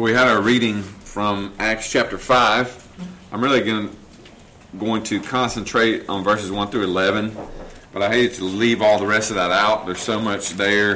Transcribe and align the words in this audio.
Well, 0.00 0.06
we 0.06 0.14
had 0.14 0.28
our 0.28 0.40
reading 0.40 0.82
from 0.82 1.52
Acts 1.58 1.92
chapter 1.92 2.16
5. 2.16 2.88
I'm 3.32 3.44
really 3.44 3.60
going, 3.60 3.94
going 4.78 5.02
to 5.02 5.20
concentrate 5.20 6.08
on 6.08 6.24
verses 6.24 6.50
1 6.50 6.68
through 6.68 6.84
11, 6.84 7.36
but 7.92 8.00
I 8.00 8.08
hate 8.08 8.32
to 8.36 8.44
leave 8.44 8.80
all 8.80 8.98
the 8.98 9.06
rest 9.06 9.28
of 9.28 9.36
that 9.36 9.50
out. 9.50 9.84
There's 9.84 10.00
so 10.00 10.18
much 10.18 10.52
there, 10.52 10.92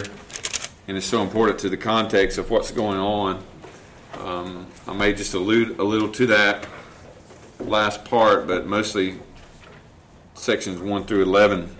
and 0.89 0.97
it's 0.97 1.05
so 1.05 1.21
important 1.21 1.59
to 1.59 1.69
the 1.69 1.77
context 1.77 2.39
of 2.39 2.51
what's 2.51 2.71
going 2.71 2.97
on. 2.97 3.45
Um, 4.21 4.69
I 4.89 4.95
may 4.95 5.13
just 5.13 5.35
allude 5.35 5.79
a 5.79 5.85
little 5.85 6.09
to 6.09 6.27
that 6.29 6.67
last 7.61 8.07
part, 8.07 8.47
but 8.47 8.67
mostly 8.67 9.19
sections 10.33 10.81
1 10.81 11.05
through 11.05 11.25
11. 11.25 11.77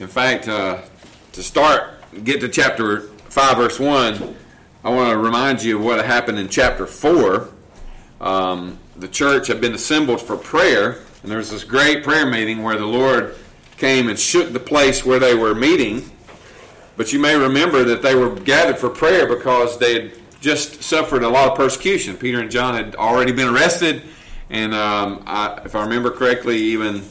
In 0.00 0.08
fact, 0.08 0.48
uh, 0.48 0.80
to 1.30 1.42
start, 1.44 1.92
get 2.24 2.40
to 2.40 2.48
chapter 2.48 3.02
5, 3.02 3.56
verse 3.56 3.78
1, 3.78 4.34
I 4.82 4.88
want 4.88 5.10
to 5.10 5.18
remind 5.18 5.62
you 5.62 5.76
of 5.76 5.84
what 5.84 6.02
happened 6.02 6.38
in 6.38 6.48
chapter 6.48 6.86
4. 6.86 7.50
Um, 8.18 8.78
the 8.96 9.08
church 9.08 9.46
had 9.48 9.60
been 9.60 9.74
assembled 9.74 10.22
for 10.22 10.38
prayer, 10.38 11.02
and 11.22 11.30
there 11.30 11.36
was 11.36 11.50
this 11.50 11.64
great 11.64 12.02
prayer 12.02 12.24
meeting 12.24 12.62
where 12.62 12.78
the 12.78 12.86
Lord 12.86 13.36
came 13.76 14.08
and 14.08 14.18
shook 14.18 14.54
the 14.54 14.60
place 14.60 15.04
where 15.04 15.18
they 15.18 15.34
were 15.34 15.54
meeting. 15.54 16.10
But 16.96 17.12
you 17.12 17.18
may 17.18 17.36
remember 17.36 17.84
that 17.84 18.00
they 18.00 18.14
were 18.14 18.34
gathered 18.34 18.78
for 18.78 18.88
prayer 18.88 19.26
because 19.26 19.78
they 19.78 19.92
had 19.92 20.12
just 20.40 20.82
suffered 20.82 21.24
a 21.24 21.28
lot 21.28 21.50
of 21.50 21.58
persecution. 21.58 22.16
Peter 22.16 22.40
and 22.40 22.50
John 22.50 22.74
had 22.74 22.96
already 22.96 23.32
been 23.32 23.48
arrested, 23.48 24.02
and 24.48 24.72
um, 24.72 25.22
I, 25.26 25.60
if 25.62 25.74
I 25.74 25.82
remember 25.82 26.10
correctly, 26.10 26.56
even 26.56 27.02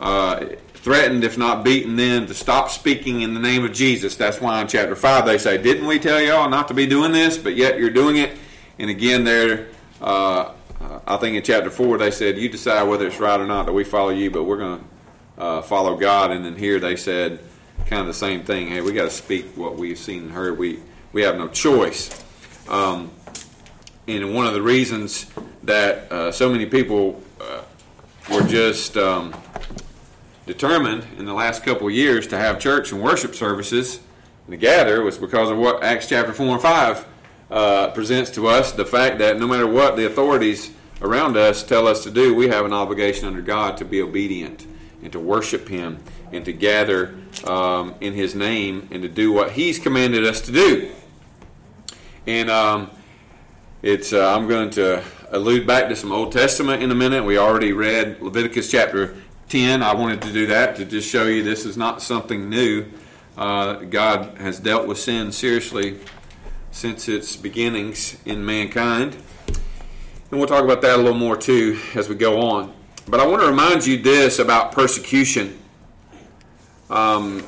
uh, 0.00 0.44
threatened, 0.82 1.22
if 1.22 1.38
not 1.38 1.64
beaten, 1.64 1.96
then 1.96 2.26
to 2.26 2.34
stop 2.34 2.68
speaking 2.68 3.22
in 3.22 3.34
the 3.34 3.40
name 3.40 3.64
of 3.64 3.72
Jesus. 3.72 4.16
That's 4.16 4.40
why 4.40 4.60
in 4.60 4.66
chapter 4.66 4.96
5 4.96 5.24
they 5.24 5.38
say, 5.38 5.56
Didn't 5.56 5.86
we 5.86 5.98
tell 5.98 6.20
y'all 6.20 6.50
not 6.50 6.68
to 6.68 6.74
be 6.74 6.86
doing 6.86 7.12
this? 7.12 7.38
But 7.38 7.54
yet 7.54 7.78
you're 7.78 7.90
doing 7.90 8.16
it. 8.16 8.36
And 8.78 8.90
again, 8.90 9.24
there, 9.24 9.68
uh, 10.00 10.52
I 11.06 11.16
think 11.18 11.36
in 11.36 11.42
chapter 11.44 11.70
4 11.70 11.98
they 11.98 12.10
said, 12.10 12.36
You 12.36 12.48
decide 12.48 12.82
whether 12.82 13.06
it's 13.06 13.20
right 13.20 13.40
or 13.40 13.46
not 13.46 13.66
that 13.66 13.72
we 13.72 13.84
follow 13.84 14.10
you, 14.10 14.30
but 14.30 14.42
we're 14.42 14.58
going 14.58 14.80
to 14.80 15.42
uh, 15.42 15.62
follow 15.62 15.96
God. 15.96 16.32
And 16.32 16.44
then 16.44 16.56
here 16.56 16.80
they 16.80 16.96
said 16.96 17.38
kind 17.86 18.00
of 18.00 18.08
the 18.08 18.14
same 18.14 18.42
thing. 18.42 18.66
Hey, 18.68 18.80
we 18.80 18.92
got 18.92 19.04
to 19.04 19.10
speak 19.10 19.56
what 19.56 19.76
we've 19.76 19.98
seen 19.98 20.24
and 20.24 20.32
heard. 20.32 20.58
We, 20.58 20.80
we 21.12 21.22
have 21.22 21.36
no 21.36 21.46
choice. 21.46 22.22
Um, 22.68 23.12
and 24.08 24.34
one 24.34 24.48
of 24.48 24.54
the 24.54 24.62
reasons 24.62 25.26
that 25.62 26.10
uh, 26.10 26.32
so 26.32 26.50
many 26.50 26.66
people 26.66 27.22
uh, 27.40 27.62
were 28.32 28.42
just. 28.42 28.96
Um, 28.96 29.32
determined 30.46 31.06
in 31.18 31.24
the 31.24 31.34
last 31.34 31.62
couple 31.62 31.88
years 31.90 32.26
to 32.28 32.36
have 32.36 32.58
church 32.58 32.92
and 32.92 33.02
worship 33.02 33.34
services 33.34 34.00
and 34.46 34.52
to 34.52 34.56
gather 34.56 35.02
was 35.02 35.18
because 35.18 35.50
of 35.50 35.58
what 35.58 35.82
Acts 35.82 36.08
chapter 36.08 36.32
4 36.32 36.54
and 36.54 36.62
5 36.62 37.06
uh, 37.50 37.90
presents 37.90 38.30
to 38.30 38.48
us 38.48 38.72
the 38.72 38.84
fact 38.84 39.18
that 39.18 39.38
no 39.38 39.46
matter 39.46 39.66
what 39.66 39.96
the 39.96 40.06
authorities 40.06 40.72
around 41.00 41.36
us 41.36 41.62
tell 41.62 41.86
us 41.86 42.02
to 42.04 42.10
do, 42.10 42.34
we 42.34 42.48
have 42.48 42.64
an 42.64 42.72
obligation 42.72 43.26
under 43.26 43.42
God 43.42 43.76
to 43.76 43.84
be 43.84 44.00
obedient 44.00 44.66
and 45.02 45.12
to 45.12 45.20
worship 45.20 45.68
Him 45.68 45.98
and 46.32 46.44
to 46.44 46.52
gather 46.52 47.14
um, 47.44 47.94
in 48.00 48.14
His 48.14 48.34
name 48.34 48.88
and 48.90 49.02
to 49.02 49.08
do 49.08 49.32
what 49.32 49.52
He's 49.52 49.78
commanded 49.78 50.24
us 50.24 50.40
to 50.42 50.52
do. 50.52 50.90
And 52.26 52.50
um, 52.50 52.90
it's 53.82 54.12
uh, 54.12 54.34
I'm 54.34 54.48
going 54.48 54.70
to 54.70 55.02
allude 55.30 55.66
back 55.66 55.88
to 55.88 55.96
some 55.96 56.12
Old 56.12 56.32
Testament 56.32 56.82
in 56.82 56.90
a 56.90 56.94
minute. 56.94 57.24
We 57.24 57.36
already 57.36 57.72
read 57.72 58.22
Leviticus 58.22 58.70
chapter 58.70 59.16
10, 59.52 59.82
I 59.82 59.92
wanted 59.92 60.22
to 60.22 60.32
do 60.32 60.46
that 60.46 60.76
to 60.76 60.86
just 60.86 61.06
show 61.06 61.26
you 61.26 61.42
this 61.42 61.66
is 61.66 61.76
not 61.76 62.00
something 62.00 62.48
new. 62.48 62.86
Uh, 63.36 63.74
God 63.74 64.38
has 64.38 64.58
dealt 64.58 64.86
with 64.86 64.98
sin 64.98 65.30
seriously 65.30 65.98
since 66.70 67.06
its 67.06 67.36
beginnings 67.36 68.16
in 68.24 68.46
mankind. 68.46 69.14
And 70.30 70.40
we'll 70.40 70.46
talk 70.46 70.64
about 70.64 70.80
that 70.80 70.94
a 70.94 71.02
little 71.02 71.12
more 71.12 71.36
too 71.36 71.78
as 71.94 72.08
we 72.08 72.14
go 72.14 72.40
on. 72.40 72.72
But 73.06 73.20
I 73.20 73.26
want 73.26 73.42
to 73.42 73.46
remind 73.46 73.84
you 73.84 74.00
this 74.00 74.38
about 74.38 74.72
persecution. 74.72 75.58
Um, 76.88 77.44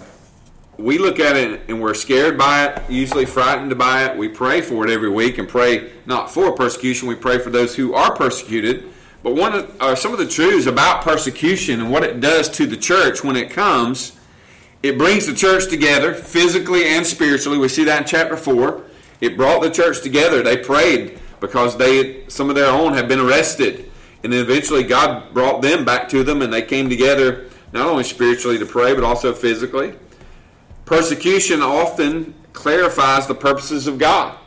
we 0.76 0.98
look 0.98 1.19
at 1.19 1.37
it 1.37 1.62
and 1.69 1.81
we're 1.81 1.94
scared 1.94 2.37
by 2.37 2.66
it, 2.66 2.82
usually 2.91 3.25
frightened 3.25 3.78
by 3.78 4.04
it. 4.04 4.19
We 4.19 4.28
pray 4.28 4.60
for 4.60 4.87
it 4.87 4.91
every 4.91 5.09
week 5.09 5.38
and 5.38 5.48
pray 5.48 5.91
not 6.04 6.31
for 6.31 6.53
persecution, 6.53 7.09
we 7.09 7.14
pray 7.14 7.38
for 7.38 7.48
those 7.48 7.75
who 7.75 7.94
are 7.94 8.14
persecuted. 8.14 8.91
But 9.25 9.37
one 9.37 9.55
of 9.55 9.77
uh, 9.81 9.95
some 9.97 10.12
of 10.12 10.19
the 10.19 10.29
truths 10.29 10.67
about 10.67 11.03
persecution 11.03 11.81
and 11.81 11.91
what 11.91 12.05
it 12.05 12.21
does 12.21 12.51
to 12.51 12.67
the 12.67 12.77
church 12.77 13.25
when 13.25 13.37
it 13.37 13.51
comes, 13.51 14.12
it 14.83 14.99
brings 14.99 15.27
the 15.27 15.33
church 15.33 15.71
together 15.71 16.12
physically 16.12 16.85
and 16.85 17.07
spiritually. 17.07 17.57
We 17.57 17.69
see 17.69 17.85
that 17.85 18.03
in 18.03 18.07
chapter 18.07 18.37
four. 18.37 18.85
It 19.23 19.39
brought 19.39 19.62
the 19.62 19.71
church 19.71 20.03
together. 20.03 20.43
They 20.43 20.59
prayed 20.59 21.19
because 21.41 21.79
they 21.79 22.29
some 22.29 22.51
of 22.51 22.55
their 22.55 22.71
own 22.71 22.93
had 22.93 23.09
been 23.09 23.19
arrested, 23.19 23.91
and 24.23 24.31
then 24.31 24.41
eventually 24.41 24.83
God 24.83 25.33
brought 25.33 25.62
them 25.62 25.87
back 25.87 26.06
to 26.11 26.23
them, 26.23 26.43
and 26.43 26.53
they 26.53 26.61
came 26.61 26.91
together 26.91 27.49
not 27.73 27.87
only 27.87 28.05
spiritually 28.05 28.59
to 28.59 28.67
pray 28.67 28.95
but 28.95 29.05
also 29.05 29.33
physically. 29.33 29.95
Persecution 30.85 31.62
often 31.62 32.35
clarifies 32.53 33.27
the 33.27 33.35
purposes 33.35 33.87
of 33.87 33.99
God. 33.99 34.39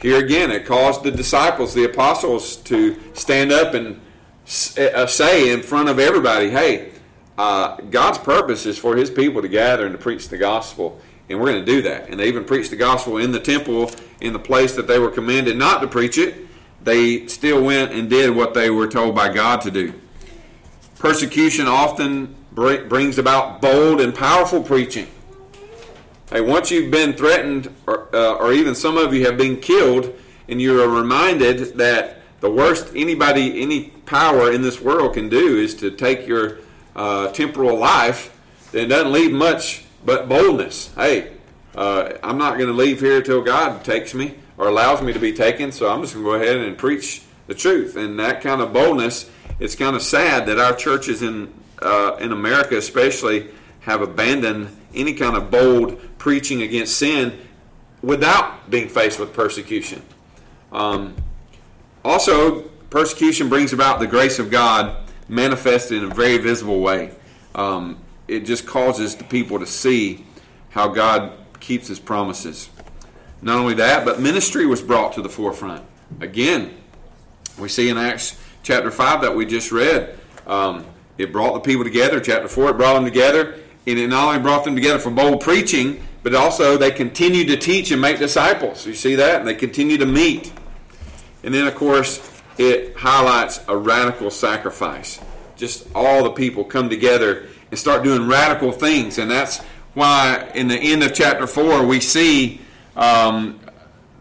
Here 0.00 0.24
again, 0.24 0.52
it 0.52 0.64
caused 0.64 1.02
the 1.02 1.10
disciples, 1.10 1.74
the 1.74 1.84
apostles, 1.84 2.54
to 2.58 2.96
stand 3.14 3.50
up 3.50 3.74
and 3.74 4.00
say 4.44 5.52
in 5.52 5.62
front 5.62 5.88
of 5.88 5.98
everybody, 5.98 6.50
hey, 6.50 6.92
uh, 7.38 7.76
God's 7.76 8.18
purpose 8.18 8.66
is 8.66 8.78
for 8.78 8.96
His 8.96 9.10
people 9.10 9.42
to 9.42 9.48
gather 9.48 9.86
and 9.86 9.92
to 9.92 9.98
preach 9.98 10.28
the 10.28 10.38
gospel, 10.38 11.00
and 11.28 11.40
we're 11.40 11.46
going 11.46 11.64
to 11.64 11.72
do 11.72 11.82
that. 11.82 12.08
And 12.08 12.20
they 12.20 12.28
even 12.28 12.44
preached 12.44 12.70
the 12.70 12.76
gospel 12.76 13.18
in 13.18 13.32
the 13.32 13.40
temple, 13.40 13.90
in 14.20 14.32
the 14.32 14.38
place 14.38 14.74
that 14.74 14.86
they 14.86 14.98
were 14.98 15.10
commanded 15.10 15.56
not 15.56 15.80
to 15.80 15.88
preach 15.88 16.18
it. 16.18 16.46
They 16.82 17.26
still 17.28 17.62
went 17.62 17.92
and 17.92 18.10
did 18.10 18.34
what 18.34 18.54
they 18.54 18.68
were 18.70 18.88
told 18.88 19.14
by 19.14 19.32
God 19.32 19.60
to 19.62 19.70
do. 19.70 19.94
Persecution 20.98 21.66
often 21.66 22.34
brings 22.52 23.18
about 23.18 23.60
bold 23.60 24.00
and 24.00 24.14
powerful 24.14 24.62
preaching. 24.62 25.08
Hey, 26.30 26.40
once 26.40 26.70
you've 26.70 26.90
been 26.90 27.12
threatened, 27.12 27.74
or, 27.86 28.08
uh, 28.14 28.34
or 28.34 28.52
even 28.52 28.74
some 28.74 28.96
of 28.96 29.12
you 29.12 29.26
have 29.26 29.36
been 29.36 29.58
killed, 29.58 30.14
and 30.48 30.60
you 30.60 30.80
are 30.80 30.88
reminded 30.88 31.76
that 31.78 32.21
the 32.42 32.50
worst 32.50 32.92
anybody, 32.96 33.62
any 33.62 33.84
power 34.04 34.50
in 34.52 34.62
this 34.62 34.80
world 34.80 35.14
can 35.14 35.28
do 35.28 35.56
is 35.58 35.76
to 35.76 35.92
take 35.92 36.26
your 36.26 36.58
uh, 36.94 37.28
temporal 37.28 37.78
life, 37.78 38.36
it 38.72 38.86
doesn't 38.86 39.12
leave 39.12 39.32
much 39.32 39.84
but 40.04 40.28
boldness. 40.28 40.92
Hey, 40.94 41.30
uh, 41.76 42.14
I'm 42.20 42.38
not 42.38 42.58
going 42.58 42.66
to 42.66 42.74
leave 42.74 43.00
here 43.00 43.18
until 43.18 43.42
God 43.42 43.84
takes 43.84 44.12
me 44.12 44.34
or 44.58 44.66
allows 44.66 45.00
me 45.00 45.12
to 45.12 45.20
be 45.20 45.32
taken, 45.32 45.70
so 45.70 45.88
I'm 45.88 46.02
just 46.02 46.14
going 46.14 46.24
to 46.24 46.30
go 46.32 46.34
ahead 46.34 46.56
and 46.56 46.76
preach 46.76 47.22
the 47.46 47.54
truth. 47.54 47.94
And 47.94 48.18
that 48.18 48.40
kind 48.40 48.60
of 48.60 48.72
boldness, 48.72 49.30
it's 49.60 49.76
kind 49.76 49.94
of 49.94 50.02
sad 50.02 50.46
that 50.46 50.58
our 50.58 50.74
churches 50.74 51.22
in 51.22 51.54
uh, 51.80 52.16
in 52.20 52.32
America, 52.32 52.76
especially, 52.76 53.48
have 53.80 54.02
abandoned 54.02 54.76
any 54.94 55.14
kind 55.14 55.36
of 55.36 55.50
bold 55.50 56.00
preaching 56.18 56.62
against 56.62 56.96
sin 56.96 57.38
without 58.02 58.68
being 58.68 58.88
faced 58.88 59.18
with 59.18 59.32
persecution. 59.32 60.02
Um, 60.70 61.14
also, 62.04 62.62
persecution 62.90 63.48
brings 63.48 63.72
about 63.72 64.00
the 64.00 64.06
grace 64.06 64.38
of 64.38 64.50
God 64.50 64.96
manifested 65.28 66.02
in 66.02 66.10
a 66.10 66.14
very 66.14 66.38
visible 66.38 66.80
way. 66.80 67.12
Um, 67.54 67.98
it 68.28 68.40
just 68.40 68.66
causes 68.66 69.16
the 69.16 69.24
people 69.24 69.58
to 69.58 69.66
see 69.66 70.24
how 70.70 70.88
God 70.88 71.32
keeps 71.60 71.88
his 71.88 71.98
promises. 71.98 72.70
Not 73.40 73.58
only 73.58 73.74
that, 73.74 74.04
but 74.04 74.20
ministry 74.20 74.66
was 74.66 74.82
brought 74.82 75.12
to 75.14 75.22
the 75.22 75.28
forefront. 75.28 75.84
Again, 76.20 76.74
we 77.58 77.68
see 77.68 77.88
in 77.88 77.98
Acts 77.98 78.38
chapter 78.62 78.90
5 78.90 79.22
that 79.22 79.34
we 79.34 79.46
just 79.46 79.72
read, 79.72 80.18
um, 80.46 80.84
it 81.18 81.32
brought 81.32 81.54
the 81.54 81.60
people 81.60 81.84
together. 81.84 82.20
Chapter 82.20 82.48
4, 82.48 82.70
it 82.70 82.76
brought 82.76 82.94
them 82.94 83.04
together. 83.04 83.58
And 83.86 83.98
it 83.98 84.08
not 84.08 84.28
only 84.28 84.40
brought 84.40 84.64
them 84.64 84.74
together 84.74 84.98
for 84.98 85.10
bold 85.10 85.40
preaching, 85.40 86.02
but 86.22 86.34
also 86.34 86.76
they 86.76 86.90
continued 86.90 87.48
to 87.48 87.56
teach 87.56 87.90
and 87.90 88.00
make 88.00 88.18
disciples. 88.18 88.86
You 88.86 88.94
see 88.94 89.16
that? 89.16 89.40
And 89.40 89.48
they 89.48 89.54
continue 89.54 89.98
to 89.98 90.06
meet. 90.06 90.52
And 91.42 91.52
then, 91.52 91.66
of 91.66 91.74
course, 91.74 92.20
it 92.58 92.96
highlights 92.96 93.60
a 93.68 93.76
radical 93.76 94.30
sacrifice. 94.30 95.20
Just 95.56 95.88
all 95.94 96.22
the 96.22 96.30
people 96.30 96.64
come 96.64 96.88
together 96.88 97.48
and 97.70 97.78
start 97.78 98.02
doing 98.02 98.28
radical 98.28 98.72
things. 98.72 99.18
And 99.18 99.30
that's 99.30 99.60
why 99.94 100.50
in 100.54 100.68
the 100.68 100.76
end 100.76 101.02
of 101.02 101.14
chapter 101.14 101.46
4, 101.46 101.84
we 101.84 102.00
see 102.00 102.60
um, 102.96 103.60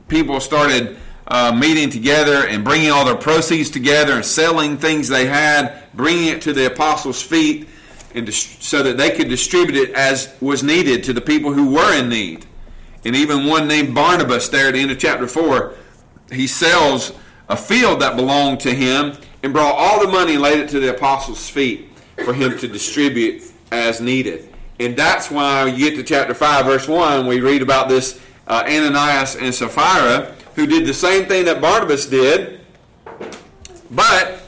people 0.07 0.39
started 0.39 0.97
uh, 1.27 1.51
meeting 1.53 1.89
together 1.89 2.47
and 2.47 2.63
bringing 2.63 2.89
all 2.89 3.05
their 3.05 3.15
proceeds 3.15 3.69
together 3.69 4.13
and 4.13 4.25
selling 4.25 4.77
things 4.77 5.07
they 5.07 5.25
had, 5.25 5.83
bringing 5.93 6.27
it 6.27 6.41
to 6.41 6.53
the 6.53 6.65
apostles' 6.65 7.21
feet, 7.21 7.67
and 8.13 8.31
so 8.33 8.83
that 8.83 8.97
they 8.97 9.11
could 9.11 9.29
distribute 9.29 9.77
it 9.77 9.93
as 9.93 10.35
was 10.41 10.63
needed 10.63 11.03
to 11.05 11.13
the 11.13 11.21
people 11.21 11.53
who 11.53 11.71
were 11.71 11.97
in 11.97 12.09
need. 12.09 12.45
And 13.05 13.15
even 13.15 13.47
one 13.47 13.67
named 13.67 13.95
Barnabas, 13.95 14.49
there 14.49 14.67
at 14.67 14.73
the 14.73 14.79
end 14.79 14.91
of 14.91 14.99
chapter 14.99 15.27
4, 15.27 15.73
he 16.31 16.47
sells 16.47 17.13
a 17.49 17.57
field 17.57 18.01
that 18.01 18.15
belonged 18.15 18.59
to 18.61 18.73
him 18.73 19.13
and 19.43 19.53
brought 19.53 19.75
all 19.75 20.05
the 20.05 20.11
money 20.11 20.33
and 20.33 20.41
laid 20.41 20.59
it 20.59 20.69
to 20.69 20.79
the 20.79 20.95
apostles' 20.95 21.49
feet 21.49 21.89
for 22.23 22.33
him 22.33 22.57
to 22.59 22.67
distribute 22.67 23.43
as 23.71 24.01
needed. 24.01 24.53
And 24.79 24.95
that's 24.95 25.29
why 25.29 25.65
you 25.65 25.89
get 25.89 25.95
to 25.97 26.03
chapter 26.03 26.33
5, 26.33 26.65
verse 26.65 26.87
1, 26.87 27.27
we 27.27 27.39
read 27.39 27.61
about 27.61 27.89
this 27.89 28.21
uh, 28.47 28.63
Ananias 28.67 29.35
and 29.35 29.53
Sapphira 29.53 30.35
who 30.55 30.65
did 30.65 30.85
the 30.85 30.93
same 30.93 31.25
thing 31.25 31.45
that 31.45 31.61
Barnabas 31.61 32.05
did, 32.05 32.59
but 33.89 34.41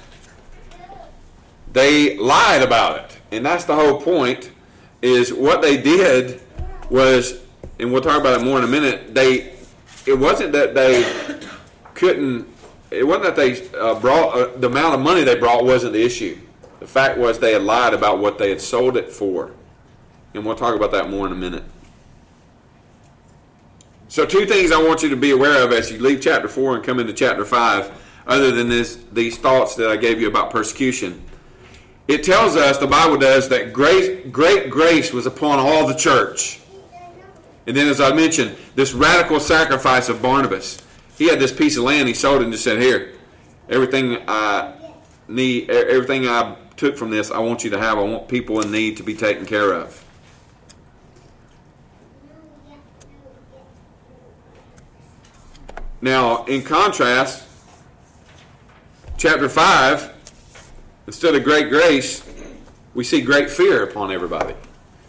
they 1.72 2.18
lied 2.18 2.62
about 2.62 3.00
it. 3.00 3.18
And 3.32 3.46
that's 3.46 3.66
the 3.66 3.76
whole 3.76 4.02
point 4.02 4.52
is 5.02 5.34
what 5.34 5.62
they 5.62 5.82
did 5.82 6.42
was 6.90 7.44
and 7.80 7.92
we'll 7.92 8.02
talk 8.02 8.20
about 8.20 8.40
it 8.40 8.46
more 8.46 8.58
in 8.58 8.64
a 8.64 8.68
minute, 8.68 9.14
they 9.14 9.54
it 10.06 10.18
wasn't 10.18 10.52
that 10.54 10.74
they 10.74 11.02
couldn't 11.94 12.48
it 12.94 13.07
wasn't 13.07 13.24
that 13.24 13.36
they 13.36 13.69
uh, 13.78 14.00
brought 14.00 14.38
uh, 14.38 14.57
the 14.57 14.68
amount 14.68 14.94
of 14.94 15.01
money 15.01 15.24
they 15.24 15.36
brought 15.36 15.66
wasn't 15.66 15.94
the 15.94 16.04
issue. 16.04 16.38
The 16.80 16.86
fact 16.86 17.18
was 17.18 17.40
they 17.40 17.54
had 17.54 17.63
lied 17.63 17.94
about 17.94 18.19
what 18.19 18.38
they 18.38 18.50
had 18.50 18.62
sold 18.62 18.98
it 18.98 19.12
for. 19.12 19.51
And 20.34 20.45
we'll 20.45 20.56
talk 20.56 20.75
about 20.75 20.92
that 20.92 21.10
more 21.10 21.25
in 21.25 21.31
a 21.31 21.36
minute. 21.36 21.63
So, 24.10 24.28
two 24.28 24.45
things 24.45 24.72
I 24.72 24.81
want 24.81 25.01
you 25.01 25.10
to 25.10 25.16
be 25.16 25.31
aware 25.31 25.63
of 25.63 25.72
as 25.72 25.92
you 25.92 25.98
leave 25.98 26.22
chapter 26.22 26.48
4 26.48 26.75
and 26.75 26.84
come 26.84 27.00
into 27.00 27.13
chapter 27.13 27.45
5, 27.45 27.92
other 28.28 28.51
than 28.51 28.69
this, 28.69 29.04
these 29.12 29.39
thoughts 29.39 29.75
that 29.75 29.89
I 29.89 29.96
gave 29.96 30.22
you 30.22 30.28
about 30.28 30.51
persecution. 30.51 31.24
It 32.07 32.24
tells 32.24 32.56
us, 32.56 32.78
the 32.78 32.86
Bible 32.86 33.18
does, 33.18 33.50
that 33.50 33.74
great 33.74 34.31
great 34.31 34.69
grace 34.69 35.12
was 35.12 35.25
upon 35.25 35.57
all 35.57 35.88
the 35.88 35.96
church. 35.96 36.60
And 37.66 37.75
then, 37.75 37.88
as 37.88 38.00
I 38.00 38.13
mentioned, 38.13 38.56
this 38.75 38.94
radical 38.94 39.39
sacrifice 39.39 40.10
of 40.10 40.22
Barnabas. 40.22 40.83
He 41.18 41.27
had 41.27 41.39
this 41.39 41.51
piece 41.51 41.77
of 41.77 41.83
land, 41.83 42.07
he 42.07 42.13
sold 42.13 42.42
it 42.42 42.45
and 42.45 42.51
just 42.51 42.63
said, 42.63 42.81
Here, 42.81 43.13
everything 43.69 44.18
I 44.27 44.74
need, 45.27 45.69
everything 45.69 46.27
I 46.27 46.56
took 46.75 46.98
from 46.98 47.12
this, 47.12 47.31
I 47.31 47.39
want 47.39 47.63
you 47.63 47.69
to 47.71 47.80
have. 47.80 47.98
I 47.98 48.01
want 48.01 48.27
people 48.27 48.62
in 48.62 48.71
need 48.71 48.98
to 48.98 49.04
be 49.04 49.13
taken 49.13 49.45
care 49.45 49.74
of. 49.74 50.04
Now, 56.01 56.44
in 56.45 56.63
contrast, 56.63 57.48
chapter 59.18 59.48
5, 59.48 60.13
instead 61.07 61.33
of 61.33 61.44
great 61.45 61.69
grace, 61.69 62.30
we 62.94 63.06
see 63.06 63.21
great 63.21 63.50
fear 63.50 63.83
upon 63.83 64.12
everybody. 64.12 64.54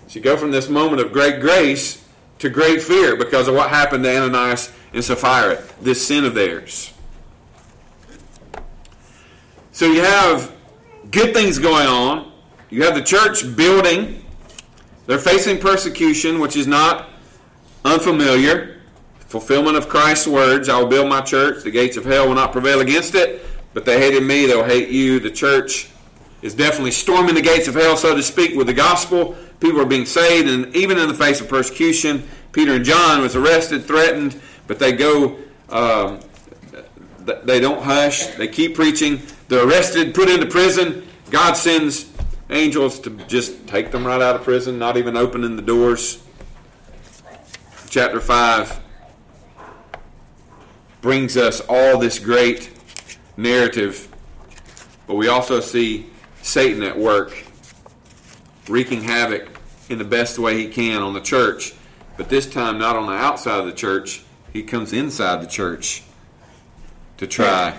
So 0.07 0.15
you 0.15 0.21
go 0.21 0.37
from 0.37 0.53
this 0.53 0.69
moment 0.69 1.03
of 1.03 1.13
great 1.13 1.41
grace 1.41 2.05
to 2.39 2.49
great 2.49 2.81
fear 2.81 3.17
because 3.17 3.49
of 3.49 3.55
what 3.55 3.71
happened 3.71 4.05
to 4.05 4.17
Ananias 4.17 4.73
and 4.95 5.05
Sapphira, 5.05 5.63
this 5.83 6.07
sin 6.07 6.25
of 6.25 6.35
theirs. 6.35 6.93
So 9.73 9.87
you 9.87 10.03
have 10.03 10.55
good 11.11 11.35
things 11.35 11.59
going 11.59 11.87
on. 11.87 12.33
You 12.71 12.85
have 12.85 12.95
the 12.95 13.03
church 13.03 13.55
building. 13.57 14.25
They're 15.07 15.19
facing 15.19 15.59
persecution, 15.59 16.39
which 16.39 16.57
is 16.57 16.67
not 16.67 17.11
unfamiliar 17.85 18.75
fulfillment 19.35 19.77
of 19.77 19.89
Christ's 19.89 20.29
words, 20.29 20.69
I 20.69 20.79
will 20.79 20.87
build 20.87 21.09
my 21.09 21.21
church, 21.21 21.65
the 21.65 21.71
gates 21.73 21.97
of 21.97 22.05
hell 22.05 22.29
will 22.29 22.37
not 22.37 22.53
prevail 22.53 22.81
against 22.81 23.17
it. 23.17 23.45
But 23.73 23.85
they 23.85 23.99
hated 23.99 24.23
me, 24.23 24.47
they'll 24.47 24.63
hate 24.63 24.91
you. 24.91 25.19
The 25.19 25.33
church 25.33 25.89
is 26.41 26.55
definitely 26.55 26.93
storming 26.93 27.35
the 27.35 27.43
gates 27.43 27.67
of 27.67 27.75
hell, 27.75 27.97
so 27.97 28.15
to 28.15 28.23
speak, 28.23 28.55
with 28.55 28.69
the 28.69 28.75
gospel. 28.75 29.35
People 29.59 29.81
are 29.81 29.87
being 29.87 30.07
saved, 30.07 30.49
and 30.49 30.73
even 30.77 30.99
in 30.99 31.09
the 31.09 31.15
face 31.15 31.41
of 31.41 31.49
persecution, 31.49 32.23
Peter 32.53 32.75
and 32.75 32.85
John 32.85 33.23
was 33.23 33.35
arrested, 33.35 33.85
threatened, 33.85 34.41
but 34.67 34.79
they 34.79 34.93
go, 34.93 35.37
um, 35.69 36.21
they 37.25 37.61
don't 37.61 37.83
hush. 37.83 38.27
They 38.37 38.49
keep 38.49 38.75
preaching. 38.75 39.23
They're 39.49 39.67
arrested, 39.67 40.15
put 40.15 40.29
into 40.29 40.47
prison. 40.47 41.07
God 41.31 41.55
sends 41.55 42.11
angels 42.51 43.01
to 43.01 43.11
just 43.27 43.67
take 43.67 43.91
them 43.91 44.07
right 44.07 44.21
out 44.21 44.37
of 44.37 44.43
prison, 44.43 44.79
not 44.79 44.97
even 44.97 45.17
opening 45.17 45.57
the 45.57 45.63
doors. 45.63 46.23
Chapter 47.89 48.21
5 48.21 48.81
brings 51.01 51.37
us 51.37 51.61
all 51.69 51.99
this 51.99 52.19
great 52.19 52.71
narrative, 53.37 54.09
but 55.07 55.15
we 55.15 55.29
also 55.29 55.61
see 55.61 56.07
Satan 56.43 56.83
at 56.83 56.99
work, 56.99 57.45
wreaking 58.69 59.03
havoc 59.03 59.49
in 59.89 59.99
the 59.99 60.05
best 60.05 60.39
way 60.39 60.59
he 60.59 60.69
can 60.69 61.03
on 61.03 61.13
the 61.13 61.21
church, 61.21 61.75
but 62.17 62.29
this 62.29 62.47
time 62.47 62.79
not 62.79 62.97
on 62.97 63.07
the 63.07 63.13
outside 63.13 63.61
of 63.61 63.67
the 63.67 63.73
church, 63.73 64.25
he 64.55 64.63
comes 64.63 64.93
inside 64.93 65.43
the 65.43 65.49
church 65.49 66.05
to 67.17 67.27
try 67.27 67.79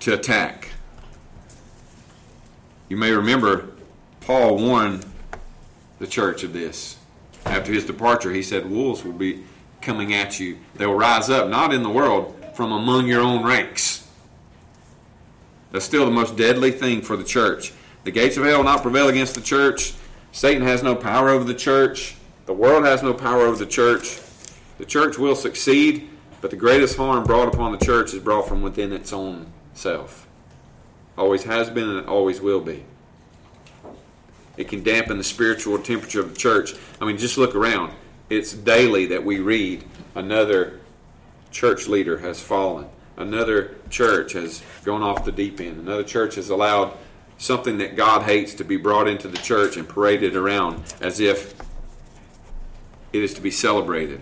to 0.00 0.14
attack. 0.14 0.70
You 2.88 2.96
may 2.96 3.12
remember 3.12 3.68
Paul 4.22 4.56
warned 4.56 5.04
the 5.98 6.06
church 6.06 6.42
of 6.42 6.54
this. 6.54 6.96
After 7.44 7.70
his 7.70 7.84
departure, 7.84 8.32
he 8.32 8.42
said, 8.42 8.68
Wolves 8.68 9.04
will 9.04 9.12
be 9.12 9.44
coming 9.82 10.14
at 10.14 10.40
you. 10.40 10.58
They 10.74 10.86
will 10.86 10.94
rise 10.94 11.28
up, 11.28 11.48
not 11.48 11.72
in 11.72 11.82
the 11.82 11.90
world, 11.90 12.34
from 12.54 12.72
among 12.72 13.06
your 13.06 13.20
own 13.20 13.44
ranks. 13.44 14.08
That's 15.70 15.84
still 15.84 16.06
the 16.06 16.10
most 16.10 16.36
deadly 16.36 16.70
thing 16.70 17.02
for 17.02 17.16
the 17.16 17.24
church. 17.24 17.74
The 18.04 18.10
gates 18.10 18.38
of 18.38 18.44
hell 18.44 18.58
will 18.58 18.64
not 18.64 18.82
prevail 18.82 19.08
against 19.08 19.34
the 19.34 19.42
church. 19.42 19.92
Satan 20.32 20.62
has 20.62 20.82
no 20.82 20.94
power 20.94 21.28
over 21.28 21.44
the 21.44 21.54
church. 21.54 22.16
The 22.46 22.54
world 22.54 22.86
has 22.86 23.02
no 23.02 23.12
power 23.12 23.42
over 23.42 23.56
the 23.56 23.66
church. 23.66 24.20
The 24.78 24.84
church 24.84 25.18
will 25.18 25.36
succeed, 25.36 26.08
but 26.40 26.50
the 26.50 26.56
greatest 26.56 26.96
harm 26.96 27.24
brought 27.24 27.52
upon 27.52 27.72
the 27.72 27.84
church 27.84 28.12
is 28.12 28.20
brought 28.20 28.48
from 28.48 28.62
within 28.62 28.92
its 28.92 29.12
own 29.12 29.52
self. 29.74 30.26
Always 31.16 31.44
has 31.44 31.70
been 31.70 31.88
and 31.88 32.06
always 32.06 32.40
will 32.40 32.60
be. 32.60 32.84
It 34.56 34.68
can 34.68 34.82
dampen 34.82 35.18
the 35.18 35.24
spiritual 35.24 35.78
temperature 35.78 36.20
of 36.20 36.30
the 36.30 36.38
church. 36.38 36.74
I 37.00 37.04
mean, 37.04 37.18
just 37.18 37.38
look 37.38 37.54
around 37.54 37.92
it's 38.28 38.52
daily 38.52 39.06
that 39.06 39.24
we 39.24 39.38
read 39.38 39.84
another 40.14 40.80
church 41.50 41.86
leader 41.86 42.18
has 42.18 42.40
fallen, 42.40 42.88
another 43.16 43.76
church 43.88 44.32
has 44.32 44.62
gone 44.84 45.02
off 45.02 45.24
the 45.24 45.32
deep 45.32 45.60
end, 45.60 45.78
another 45.78 46.02
church 46.02 46.34
has 46.34 46.50
allowed 46.50 46.96
something 47.38 47.78
that 47.78 47.96
God 47.96 48.22
hates 48.22 48.54
to 48.54 48.64
be 48.64 48.76
brought 48.76 49.06
into 49.06 49.28
the 49.28 49.38
church 49.38 49.76
and 49.76 49.88
paraded 49.88 50.34
around 50.34 50.82
as 51.00 51.20
if 51.20 51.54
it 53.12 53.22
is 53.22 53.34
to 53.34 53.40
be 53.40 53.50
celebrated. 53.50 54.20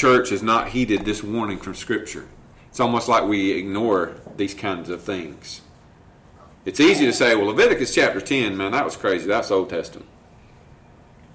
Church 0.00 0.30
has 0.30 0.42
not 0.42 0.70
heeded 0.70 1.04
this 1.04 1.22
warning 1.22 1.58
from 1.58 1.74
Scripture. 1.74 2.26
It's 2.70 2.80
almost 2.80 3.06
like 3.06 3.24
we 3.24 3.50
ignore 3.50 4.14
these 4.34 4.54
kinds 4.54 4.88
of 4.88 5.02
things. 5.02 5.60
It's 6.64 6.80
easy 6.80 7.04
to 7.04 7.12
say, 7.12 7.34
well, 7.34 7.48
Leviticus 7.48 7.94
chapter 7.94 8.18
10, 8.18 8.56
man, 8.56 8.72
that 8.72 8.82
was 8.82 8.96
crazy. 8.96 9.26
That's 9.26 9.50
Old 9.50 9.68
Testament. 9.68 10.08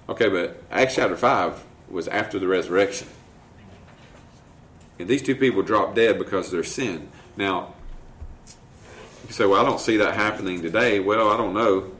Okay, 0.08 0.28
but 0.28 0.60
Acts 0.72 0.96
chapter 0.96 1.16
5 1.16 1.64
was 1.90 2.08
after 2.08 2.40
the 2.40 2.48
resurrection. 2.48 3.06
And 4.98 5.06
these 5.06 5.22
two 5.22 5.36
people 5.36 5.62
dropped 5.62 5.94
dead 5.94 6.18
because 6.18 6.46
of 6.46 6.52
their 6.52 6.64
sin. 6.64 7.08
Now, 7.36 7.72
you 9.28 9.32
say, 9.32 9.46
well, 9.46 9.60
I 9.60 9.64
don't 9.64 9.80
see 9.80 9.98
that 9.98 10.14
happening 10.14 10.60
today. 10.60 10.98
Well, 10.98 11.30
I 11.30 11.36
don't 11.36 11.54
know. 11.54 11.92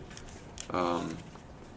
Um, 0.70 1.16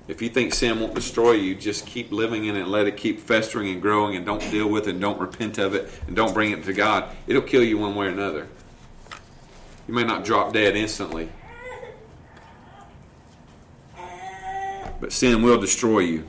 if 0.09 0.23
you 0.23 0.29
think 0.29 0.55
sin 0.55 0.79
won't 0.79 0.95
destroy 0.95 1.33
you, 1.33 1.53
just 1.53 1.85
keep 1.85 2.11
living 2.11 2.45
in 2.45 2.55
it 2.55 2.61
and 2.61 2.71
let 2.71 2.87
it 2.87 2.97
keep 2.97 3.19
festering 3.19 3.69
and 3.69 3.79
growing 3.79 4.15
and 4.15 4.25
don't 4.25 4.41
deal 4.49 4.67
with 4.67 4.87
it 4.87 4.91
and 4.91 5.01
don't 5.01 5.19
repent 5.19 5.59
of 5.59 5.75
it 5.75 5.87
and 6.07 6.15
don't 6.15 6.33
bring 6.33 6.51
it 6.51 6.63
to 6.63 6.73
God. 6.73 7.15
It'll 7.27 7.43
kill 7.43 7.63
you 7.63 7.77
one 7.77 7.93
way 7.93 8.07
or 8.07 8.09
another. 8.09 8.47
You 9.87 9.93
may 9.93 10.03
not 10.03 10.25
drop 10.25 10.51
dead 10.51 10.75
instantly, 10.75 11.29
but 14.99 15.11
sin 15.11 15.43
will 15.43 15.61
destroy 15.61 15.99
you. 15.99 16.27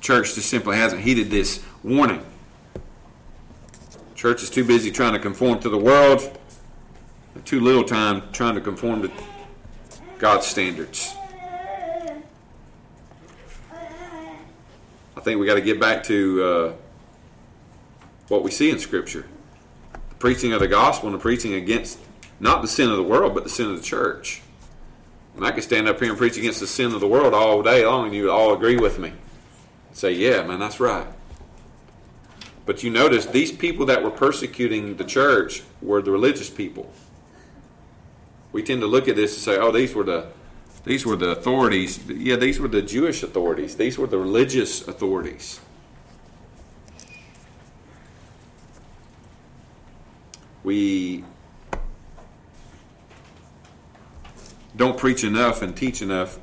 Church 0.00 0.34
just 0.34 0.50
simply 0.50 0.76
hasn't 0.76 1.00
heeded 1.00 1.30
this 1.30 1.64
warning. 1.82 2.22
Church 4.14 4.42
is 4.42 4.50
too 4.50 4.64
busy 4.64 4.90
trying 4.90 5.14
to 5.14 5.18
conform 5.18 5.58
to 5.60 5.70
the 5.70 5.78
world, 5.78 6.38
too 7.46 7.60
little 7.60 7.84
time 7.84 8.24
trying 8.32 8.56
to 8.56 8.60
conform 8.60 9.00
to 9.00 9.10
God's 10.18 10.46
standards. 10.46 11.16
Think 15.22 15.40
we 15.40 15.46
got 15.46 15.54
to 15.54 15.60
get 15.60 15.80
back 15.80 16.02
to 16.04 16.44
uh, 16.44 16.72
what 18.28 18.42
we 18.42 18.50
see 18.50 18.70
in 18.70 18.78
Scripture 18.78 19.26
the 20.08 20.14
preaching 20.16 20.52
of 20.52 20.60
the 20.60 20.68
gospel 20.68 21.08
and 21.08 21.18
the 21.18 21.22
preaching 21.22 21.54
against 21.54 21.98
not 22.40 22.60
the 22.62 22.68
sin 22.68 22.90
of 22.90 22.96
the 22.96 23.02
world, 23.02 23.34
but 23.34 23.44
the 23.44 23.50
sin 23.50 23.70
of 23.70 23.76
the 23.76 23.82
church. 23.82 24.42
And 25.36 25.46
I 25.46 25.52
could 25.52 25.62
stand 25.62 25.88
up 25.88 26.00
here 26.00 26.10
and 26.10 26.18
preach 26.18 26.36
against 26.36 26.60
the 26.60 26.66
sin 26.66 26.92
of 26.92 27.00
the 27.00 27.06
world 27.06 27.34
all 27.34 27.62
day 27.62 27.86
long, 27.86 28.06
and 28.06 28.14
you 28.14 28.22
would 28.22 28.30
all 28.30 28.52
agree 28.52 28.76
with 28.76 28.98
me. 28.98 29.12
Say, 29.92 30.12
yeah, 30.12 30.42
man, 30.42 30.58
that's 30.58 30.80
right. 30.80 31.06
But 32.66 32.82
you 32.82 32.90
notice 32.90 33.26
these 33.26 33.52
people 33.52 33.86
that 33.86 34.02
were 34.02 34.10
persecuting 34.10 34.96
the 34.96 35.04
church 35.04 35.62
were 35.80 36.02
the 36.02 36.10
religious 36.10 36.50
people. 36.50 36.92
We 38.52 38.62
tend 38.62 38.80
to 38.82 38.86
look 38.86 39.08
at 39.08 39.16
this 39.16 39.34
and 39.34 39.42
say, 39.42 39.56
oh, 39.56 39.72
these 39.72 39.94
were 39.94 40.04
the 40.04 40.26
these 40.84 41.06
were 41.06 41.16
the 41.16 41.30
authorities. 41.30 42.00
Yeah, 42.08 42.36
these 42.36 42.58
were 42.58 42.68
the 42.68 42.82
Jewish 42.82 43.22
authorities. 43.22 43.76
These 43.76 43.98
were 43.98 44.06
the 44.06 44.18
religious 44.18 44.86
authorities. 44.86 45.60
We 50.64 51.24
don't 54.76 54.96
preach 54.96 55.22
enough 55.24 55.62
and 55.62 55.76
teach 55.76 56.02
enough. 56.02 56.38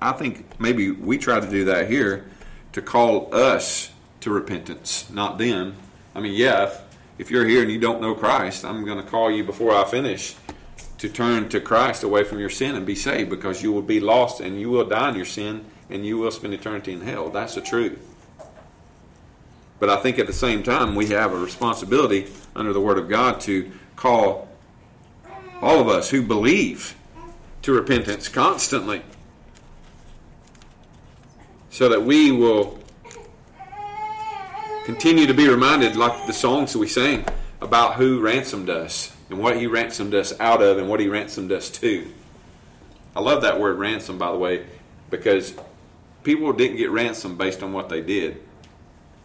I 0.00 0.12
think 0.12 0.60
maybe 0.60 0.90
we 0.90 1.18
try 1.18 1.40
to 1.40 1.48
do 1.48 1.64
that 1.66 1.88
here, 1.88 2.26
to 2.72 2.82
call 2.82 3.34
us 3.34 3.90
to 4.20 4.30
repentance, 4.30 5.08
not 5.10 5.38
them. 5.38 5.76
I 6.14 6.20
mean, 6.20 6.34
yeah, 6.34 6.64
if, 6.64 6.80
if 7.18 7.30
you're 7.30 7.46
here 7.46 7.62
and 7.62 7.70
you 7.70 7.78
don't 7.78 8.00
know 8.00 8.14
Christ, 8.14 8.64
I'm 8.64 8.84
going 8.84 9.02
to 9.02 9.08
call 9.08 9.30
you 9.30 9.44
before 9.44 9.74
I 9.74 9.84
finish 9.84 10.36
to 11.00 11.08
turn 11.08 11.48
to 11.48 11.58
Christ 11.58 12.02
away 12.02 12.24
from 12.24 12.38
your 12.38 12.50
sin 12.50 12.74
and 12.74 12.84
be 12.84 12.94
saved 12.94 13.30
because 13.30 13.62
you 13.62 13.72
will 13.72 13.80
be 13.80 14.00
lost 14.00 14.38
and 14.38 14.60
you 14.60 14.68
will 14.68 14.84
die 14.84 15.08
in 15.08 15.16
your 15.16 15.24
sin 15.24 15.64
and 15.88 16.04
you 16.04 16.18
will 16.18 16.30
spend 16.30 16.52
eternity 16.52 16.92
in 16.92 17.00
hell. 17.00 17.30
That's 17.30 17.54
the 17.54 17.62
truth. 17.62 17.98
But 19.78 19.88
I 19.88 19.96
think 19.96 20.18
at 20.18 20.26
the 20.26 20.34
same 20.34 20.62
time, 20.62 20.94
we 20.94 21.06
have 21.06 21.32
a 21.32 21.38
responsibility 21.38 22.30
under 22.54 22.74
the 22.74 22.82
Word 22.82 22.98
of 22.98 23.08
God 23.08 23.40
to 23.42 23.72
call 23.96 24.46
all 25.62 25.80
of 25.80 25.88
us 25.88 26.10
who 26.10 26.20
believe 26.20 26.94
to 27.62 27.72
repentance 27.72 28.28
constantly 28.28 29.00
so 31.70 31.88
that 31.88 32.02
we 32.02 32.30
will 32.30 32.78
continue 34.84 35.26
to 35.26 35.34
be 35.34 35.48
reminded, 35.48 35.96
like 35.96 36.26
the 36.26 36.32
songs 36.34 36.76
we 36.76 36.86
sang, 36.86 37.24
about 37.62 37.94
who 37.94 38.20
ransomed 38.20 38.68
us 38.68 39.16
and 39.30 39.38
what 39.38 39.56
he 39.56 39.66
ransomed 39.66 40.14
us 40.14 40.38
out 40.40 40.62
of 40.62 40.78
and 40.78 40.88
what 40.88 41.00
he 41.00 41.08
ransomed 41.08 41.52
us 41.52 41.70
to. 41.70 42.12
I 43.16 43.20
love 43.20 43.42
that 43.42 43.58
word 43.58 43.78
ransom, 43.78 44.18
by 44.18 44.30
the 44.30 44.38
way, 44.38 44.66
because 45.08 45.54
people 46.22 46.52
didn't 46.52 46.76
get 46.76 46.90
ransomed 46.90 47.38
based 47.38 47.62
on 47.62 47.72
what 47.72 47.88
they 47.88 48.02
did. 48.02 48.42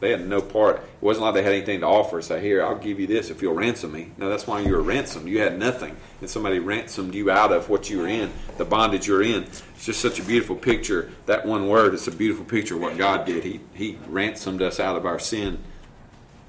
They 0.02 0.12
had 0.12 0.28
no 0.28 0.42
part. 0.42 0.78
It 0.78 0.84
wasn't 1.02 1.26
like 1.26 1.36
they 1.36 1.44
had 1.44 1.54
anything 1.54 1.80
to 1.80 1.88
offer. 1.88 2.22
Say, 2.22 2.42
here, 2.42 2.64
I'll 2.64 2.78
give 2.78 3.00
you 3.00 3.08
this 3.08 3.30
if 3.30 3.42
you'll 3.42 3.54
ransom 3.54 3.94
me. 3.94 4.12
No, 4.18 4.30
that's 4.30 4.46
why 4.46 4.60
you 4.60 4.74
were 4.74 4.82
ransomed. 4.82 5.28
You 5.28 5.40
had 5.40 5.58
nothing, 5.58 5.96
and 6.20 6.30
somebody 6.30 6.60
ransomed 6.60 7.16
you 7.16 7.32
out 7.32 7.52
of 7.52 7.70
what 7.70 7.90
you 7.90 8.00
were 8.00 8.08
in, 8.08 8.32
the 8.58 8.66
bondage 8.66 9.08
you're 9.08 9.24
in. 9.24 9.44
It's 9.44 9.86
just 9.86 10.02
such 10.02 10.20
a 10.20 10.24
beautiful 10.24 10.56
picture. 10.56 11.12
That 11.28 11.46
one 11.46 11.68
word 11.68 11.94
is 11.94 12.08
a 12.08 12.12
beautiful 12.12 12.46
picture 12.46 12.76
of 12.76 12.82
what 12.82 12.98
God 12.98 13.26
did. 13.26 13.44
He 13.44 13.62
He 13.74 13.98
ransomed 14.08 14.62
us 14.62 14.80
out 14.80 14.98
of 14.98 15.06
our 15.06 15.18
sin, 15.18 15.60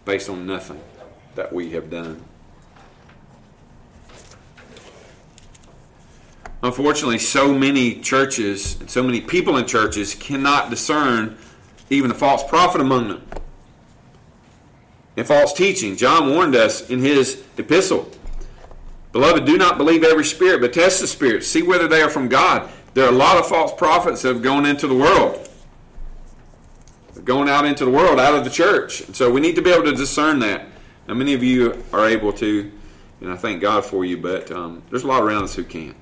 based 0.05 0.29
on 0.29 0.47
nothing 0.47 0.81
that 1.37 1.53
we 1.53 1.71
have 1.71 1.89
done. 1.89 2.25
Unfortunately, 6.67 7.19
so 7.19 7.55
many 7.55 8.01
churches 8.01 8.81
and 8.81 8.91
so 8.91 9.01
many 9.01 9.21
people 9.21 9.57
in 9.57 9.67
churches 9.67 10.17
cannot 10.17 10.69
discern 10.69 11.39
even 11.91 12.11
a 12.11 12.15
false 12.15 12.43
prophet 12.43 12.81
among 12.81 13.07
them 13.07 13.23
and 15.17 15.25
false 15.25 15.53
teaching. 15.53 15.97
John 15.97 16.31
warned 16.31 16.57
us 16.57 16.91
in 16.91 16.99
his 16.99 17.45
epistle 17.57 18.11
Beloved, 19.13 19.45
do 19.45 19.57
not 19.57 19.79
believe 19.79 20.03
every 20.03 20.25
spirit, 20.25 20.61
but 20.61 20.73
test 20.73 21.01
the 21.01 21.07
spirits. 21.07 21.47
See 21.47 21.63
whether 21.63 21.87
they 21.87 22.03
are 22.03 22.11
from 22.11 22.29
God. 22.29 22.69
There 22.95 23.07
are 23.07 23.13
a 23.13 23.17
lot 23.17 23.37
of 23.37 23.47
false 23.47 23.73
prophets 23.73 24.23
that 24.23 24.29
have 24.29 24.43
gone 24.43 24.67
into 24.67 24.89
the 24.89 24.95
world, 24.95 25.49
going 27.25 27.49
out 27.49 27.65
into 27.65 27.85
the 27.85 27.93
world, 27.93 28.19
out 28.19 28.35
of 28.35 28.43
the 28.43 28.51
church. 28.51 29.03
And 29.03 29.15
so 29.15 29.31
we 29.31 29.41
need 29.41 29.55
to 29.55 29.63
be 29.63 29.71
able 29.71 29.85
to 29.85 29.95
discern 29.95 30.41
that. 30.41 30.67
Now, 31.07 31.15
many 31.15 31.33
of 31.33 31.45
you 31.45 31.85
are 31.93 32.09
able 32.09 32.33
to, 32.35 32.73
and 33.21 33.31
I 33.31 33.37
thank 33.37 33.63
God 33.63 33.85
for 33.85 34.05
you, 34.05 34.17
but 34.17 34.51
um, 34.51 34.83
there's 34.91 35.05
a 35.05 35.07
lot 35.07 35.23
around 35.23 35.45
us 35.45 35.55
who 35.55 35.63
can't 35.63 35.97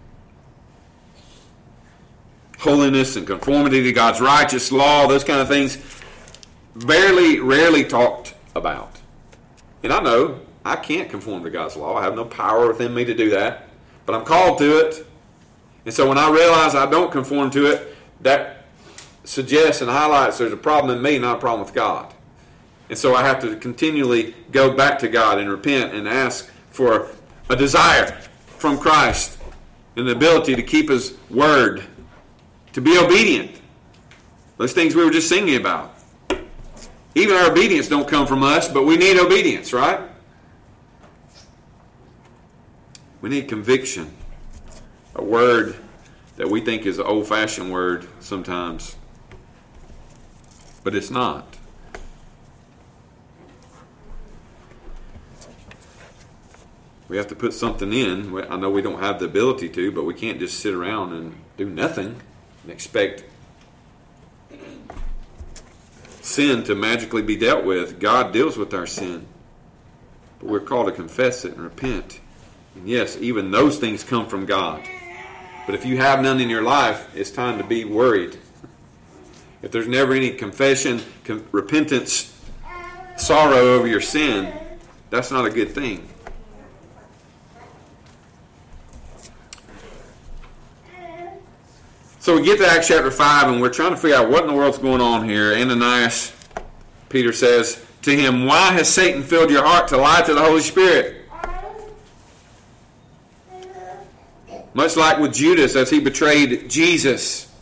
holiness 2.65 3.17
and 3.17 3.27
conformity 3.27 3.83
to 3.85 3.93
God's 3.93 4.21
righteous 4.21 4.73
law, 4.73 5.07
those 5.07 5.23
kind 5.23 5.41
of 5.41 5.49
things, 5.49 5.79
barely, 6.75 7.39
rarely 7.39 7.85
talked 7.85 8.35
about. 8.57 9.01
And 9.83 9.93
I 9.93 10.01
know 10.01 10.41
I 10.65 10.77
can't 10.77 11.11
conform 11.11 11.45
to 11.45 11.51
God's 11.51 11.77
law. 11.77 11.97
I 11.97 12.03
have 12.03 12.15
no 12.15 12.25
power 12.25 12.67
within 12.69 12.95
me 12.95 13.05
to 13.05 13.15
do 13.15 13.31
that. 13.31 13.69
But 14.07 14.15
I'm 14.17 14.25
called 14.25 14.59
to 14.59 14.79
it. 14.79 15.07
And 15.85 15.93
so 15.93 16.09
when 16.09 16.19
I 16.19 16.31
realize 16.31 16.75
I 16.75 16.91
don't 16.91 17.13
conform 17.13 17.51
to 17.51 17.67
it, 17.67 17.95
that 18.23 18.65
suggests 19.25 19.83
and 19.83 19.91
highlights 19.91 20.39
there's 20.39 20.53
a 20.53 20.57
problem 20.57 20.97
in 20.97 21.03
me, 21.03 21.19
not 21.19 21.37
a 21.37 21.41
problem 21.41 21.65
with 21.65 21.75
God. 21.75 22.13
And 22.89 22.99
so 22.99 23.15
I 23.15 23.23
have 23.23 23.41
to 23.41 23.57
continually 23.57 24.35
go 24.53 24.75
back 24.75 24.99
to 25.01 25.09
God 25.09 25.39
and 25.39 25.51
repent 25.51 25.95
and 25.95 26.09
ask 26.09 26.51
for 26.71 27.09
a 27.49 27.57
desire 27.57 28.07
from 28.47 28.79
Christ 28.79 29.39
and 29.97 30.07
the 30.07 30.13
ability 30.13 30.55
to 30.57 30.63
keep 30.63 30.89
His 30.89 31.17
word 31.31 31.85
to 32.75 32.81
be 32.81 32.99
obedient. 32.99 33.61
Those 34.57 34.73
things 34.73 34.95
we 34.95 35.05
were 35.05 35.11
just 35.11 35.29
singing 35.29 35.57
about. 35.57 35.95
Even 37.15 37.37
our 37.37 37.51
obedience 37.51 37.89
don't 37.89 38.07
come 38.07 38.27
from 38.27 38.43
us, 38.43 38.69
but 38.69 38.83
we 38.83 38.97
need 38.97 39.17
obedience, 39.17 39.73
right? 39.73 40.01
We 43.21 43.31
need 43.31 43.49
conviction. 43.49 44.13
A 45.15 45.23
word 45.23 45.77
that 46.37 46.51
we 46.51 46.61
think 46.61 46.85
is 46.85 46.99
an 46.99 47.07
old 47.07 47.29
fashioned 47.29 47.73
word 47.73 48.09
sometimes, 48.19 48.97
but 50.83 50.97
it's 50.97 51.11
not. 51.11 51.57
We 57.07 57.17
have 57.19 57.29
to 57.29 57.37
put 57.37 57.53
something 57.53 57.93
in. 57.93 58.37
I 58.51 58.57
know 58.57 58.71
we 58.71 58.83
don't 58.83 58.99
have 58.99 59.21
the 59.21 59.27
ability 59.27 59.69
to, 59.69 59.93
but 59.93 60.03
we 60.05 60.15
can't 60.15 60.41
just 60.41 60.59
sit 60.59 60.75
around 60.75 61.13
and 61.13 61.37
do 61.57 61.67
nothing 61.71 62.21
and 62.65 62.73
expect 62.73 63.25
sin 66.23 66.65
to 66.65 66.75
magically 66.75 67.23
be 67.23 67.37
dealt 67.37 67.65
with. 67.65 68.01
God 68.01 68.33
deals 68.33 68.57
with 68.57 68.73
our 68.73 68.87
sin. 68.87 69.27
But 70.41 70.49
we're 70.49 70.61
called 70.61 70.87
to 70.87 70.93
confess 70.93 71.45
it 71.45 71.53
and 71.53 71.63
repent. 71.63 72.21
And 72.75 72.89
yes, 72.89 73.17
even 73.21 73.51
those 73.51 73.79
things 73.79 74.03
come 74.03 74.27
from 74.27 74.47
God. 74.47 74.83
But 75.67 75.75
if 75.75 75.85
you 75.85 75.99
have 75.99 76.23
none 76.23 76.41
in 76.41 76.49
your 76.49 76.63
life, 76.63 77.15
it's 77.15 77.31
time 77.31 77.59
to 77.59 77.65
be 77.65 77.85
worried. 77.85 78.39
If 79.63 79.71
there's 79.71 79.89
never 79.89 80.15
any 80.15 80.31
confession, 80.31 81.01
com- 81.25 81.47
repentance, 81.53 82.35
sorrow 83.17 83.75
over 83.75 83.87
your 83.87 84.01
sin, 84.01 84.53
that's 85.11 85.31
not 85.31 85.47
a 85.47 85.51
good 85.51 85.71
thing. 85.71 86.09
So 92.25 92.37
we 92.37 92.43
get 92.43 92.57
to 92.61 92.67
Acts 92.67 92.89
chapter 92.89 93.11
5, 93.11 93.49
and 93.49 93.61
we're 93.61 93.69
trying 93.69 93.91
to 93.91 93.99
figure 93.99 94.17
out 94.17 94.31
what 94.31 94.45
in 94.45 94.49
the 94.49 94.55
world's 94.55 94.79
going 94.79 95.03
on 95.03 95.29
here. 95.29 95.53
Ananias, 95.53 96.33
Peter 97.11 97.35
says 97.35 97.85
to 98.01 98.17
him, 98.17 98.47
Why 98.47 98.73
has 98.73 98.89
Satan 98.89 99.23
filled 99.23 99.51
your 99.51 99.63
heart 99.63 99.89
to 99.89 99.99
lie 99.99 100.23
to 100.23 100.33
the 100.33 100.41
Holy 100.41 100.63
Spirit? 100.63 101.27
Much 104.73 104.97
like 104.97 105.19
with 105.19 105.35
Judas 105.35 105.77
as 105.77 105.91
he 105.91 106.01
betrayed 106.01 106.71
Jesus. 106.71 107.53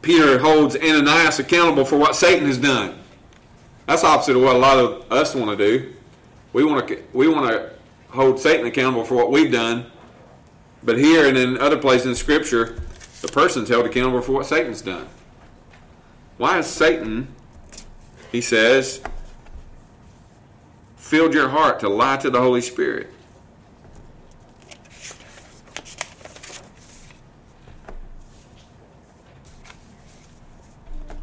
Peter 0.00 0.38
holds 0.38 0.76
Ananias 0.76 1.40
accountable 1.40 1.84
for 1.84 1.98
what 1.98 2.16
Satan 2.16 2.46
has 2.46 2.56
done. 2.56 2.98
That's 3.84 4.02
opposite 4.02 4.34
of 4.34 4.40
what 4.40 4.56
a 4.56 4.58
lot 4.58 4.78
of 4.78 5.12
us 5.12 5.34
want 5.34 5.50
to 5.50 5.58
do. 5.58 5.92
We 6.54 6.64
want 6.64 6.88
to 6.88 7.02
we 7.12 7.28
want 7.28 7.50
to 7.50 7.70
hold 8.08 8.40
Satan 8.40 8.64
accountable 8.64 9.04
for 9.04 9.14
what 9.14 9.30
we've 9.30 9.52
done 9.52 9.90
but 10.86 10.98
here 10.98 11.26
and 11.26 11.36
in 11.36 11.58
other 11.58 11.76
places 11.76 12.06
in 12.06 12.14
Scripture, 12.14 12.80
the 13.20 13.26
person's 13.28 13.68
held 13.68 13.84
accountable 13.86 14.22
for 14.22 14.32
what 14.32 14.46
Satan's 14.46 14.80
done. 14.80 15.08
Why 16.38 16.54
has 16.54 16.70
Satan, 16.70 17.34
he 18.30 18.40
says, 18.40 19.02
filled 20.96 21.34
your 21.34 21.48
heart 21.48 21.80
to 21.80 21.88
lie 21.88 22.18
to 22.18 22.30
the 22.30 22.40
Holy 22.40 22.60
Spirit? 22.60 23.10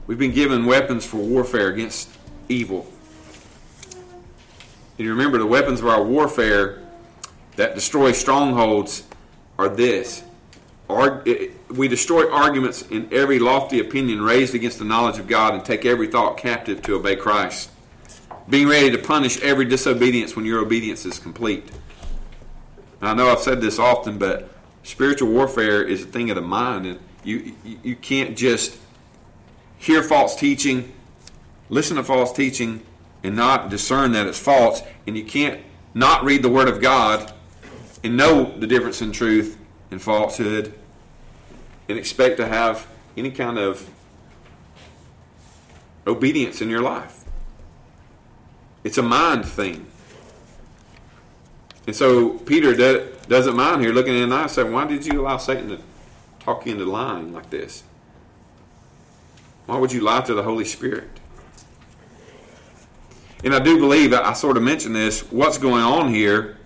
We've 0.06 0.20
been 0.20 0.34
given 0.34 0.66
weapons 0.66 1.06
for 1.06 1.18
warfare 1.18 1.70
against 1.70 2.10
evil. 2.50 2.86
And 4.98 5.06
you 5.06 5.10
remember 5.10 5.38
the 5.38 5.46
weapons 5.46 5.80
of 5.80 5.88
our 5.88 6.04
warfare 6.04 6.82
that 7.56 7.76
destroy 7.76 8.12
strongholds 8.12 9.04
are 9.58 9.70
this. 9.70 10.24
we 11.70 11.88
destroy 11.88 12.32
arguments 12.32 12.84
in 12.84 13.12
every 13.12 13.40
lofty 13.40 13.80
opinion 13.80 14.22
raised 14.22 14.56
against 14.56 14.80
the 14.80 14.86
knowledge 14.86 15.20
of 15.20 15.28
God 15.28 15.54
and 15.54 15.64
take 15.64 15.86
every 15.86 16.08
thought 16.08 16.38
captive 16.38 16.82
to 16.84 16.96
obey 16.96 17.16
Christ. 17.16 17.70
Being 18.50 18.68
ready 18.68 18.92
to 18.92 18.98
punish 18.98 19.42
every 19.42 19.66
disobedience 19.66 20.36
when 20.36 20.46
your 20.46 20.60
obedience 20.60 21.06
is 21.06 21.18
complete. 21.18 21.72
Now, 23.02 23.12
I 23.12 23.14
know 23.14 23.30
I've 23.30 23.40
said 23.40 23.62
this 23.62 23.80
often, 23.80 24.18
but 24.18 24.50
spiritual 24.84 25.30
warfare 25.30 25.82
is 25.82 26.04
a 26.04 26.06
thing 26.06 26.30
of 26.30 26.36
the 26.36 26.42
mind, 26.42 26.86
and 26.86 27.00
you 27.24 27.54
you 27.64 27.96
can't 27.96 28.38
just 28.38 28.78
hear 29.78 30.04
false 30.04 30.36
teaching, 30.36 30.94
listen 31.70 31.98
to 31.98 32.04
false 32.04 32.32
teaching, 32.34 32.82
and 33.24 33.36
not 33.36 33.70
discern 33.70 34.12
that 34.14 34.28
it's 34.28 34.40
false, 34.40 34.82
and 35.08 35.18
you 35.18 35.24
can't 35.24 35.62
not 35.94 36.24
read 36.24 36.42
the 36.42 36.50
Word 36.50 36.68
of 36.68 36.82
God 36.82 37.34
and 38.04 38.18
know 38.18 38.58
the 38.58 38.68
difference 38.68 39.02
in 39.02 39.12
truth 39.12 39.58
and 39.92 40.02
falsehood 40.02 40.74
and 41.88 41.98
expect 41.98 42.38
to 42.38 42.48
have 42.48 42.88
any 43.16 43.32
kind 43.32 43.58
of 43.58 43.90
obedience 46.06 46.62
in 46.62 46.70
your 46.70 46.82
life. 46.82 47.24
It's 48.84 48.98
a 48.98 49.04
mind 49.04 49.46
thing. 49.46 49.88
And 51.88 51.96
so 51.96 52.38
Peter 52.40 52.74
doesn't 53.28 53.56
mind 53.56 53.82
here 53.82 53.94
looking 53.94 54.16
at 54.16 54.24
Ananias 54.24 54.42
and 54.42 54.52
saying, 54.52 54.72
Why 54.74 54.86
did 54.86 55.06
you 55.06 55.22
allow 55.22 55.38
Satan 55.38 55.70
to 55.70 55.80
talk 56.40 56.66
you 56.66 56.74
into 56.74 56.86
lying 56.86 57.34
like 57.34 57.50
this? 57.50 57.84
Why 59.66 59.78
would 59.78 59.92
you 59.92 60.02
lie 60.02 60.22
to 60.22 60.34
the 60.34 60.44
Holy 60.44 60.66
Spirit? 60.66 61.10
And 63.44 63.54
I 63.54 63.60
do 63.60 63.78
believe, 63.78 64.14
I 64.14 64.34
sort 64.34 64.56
of 64.56 64.64
mentioned 64.64 64.96
this, 64.96 65.30
what's 65.32 65.58
going 65.58 65.84
on 65.84 66.14
here. 66.14 66.58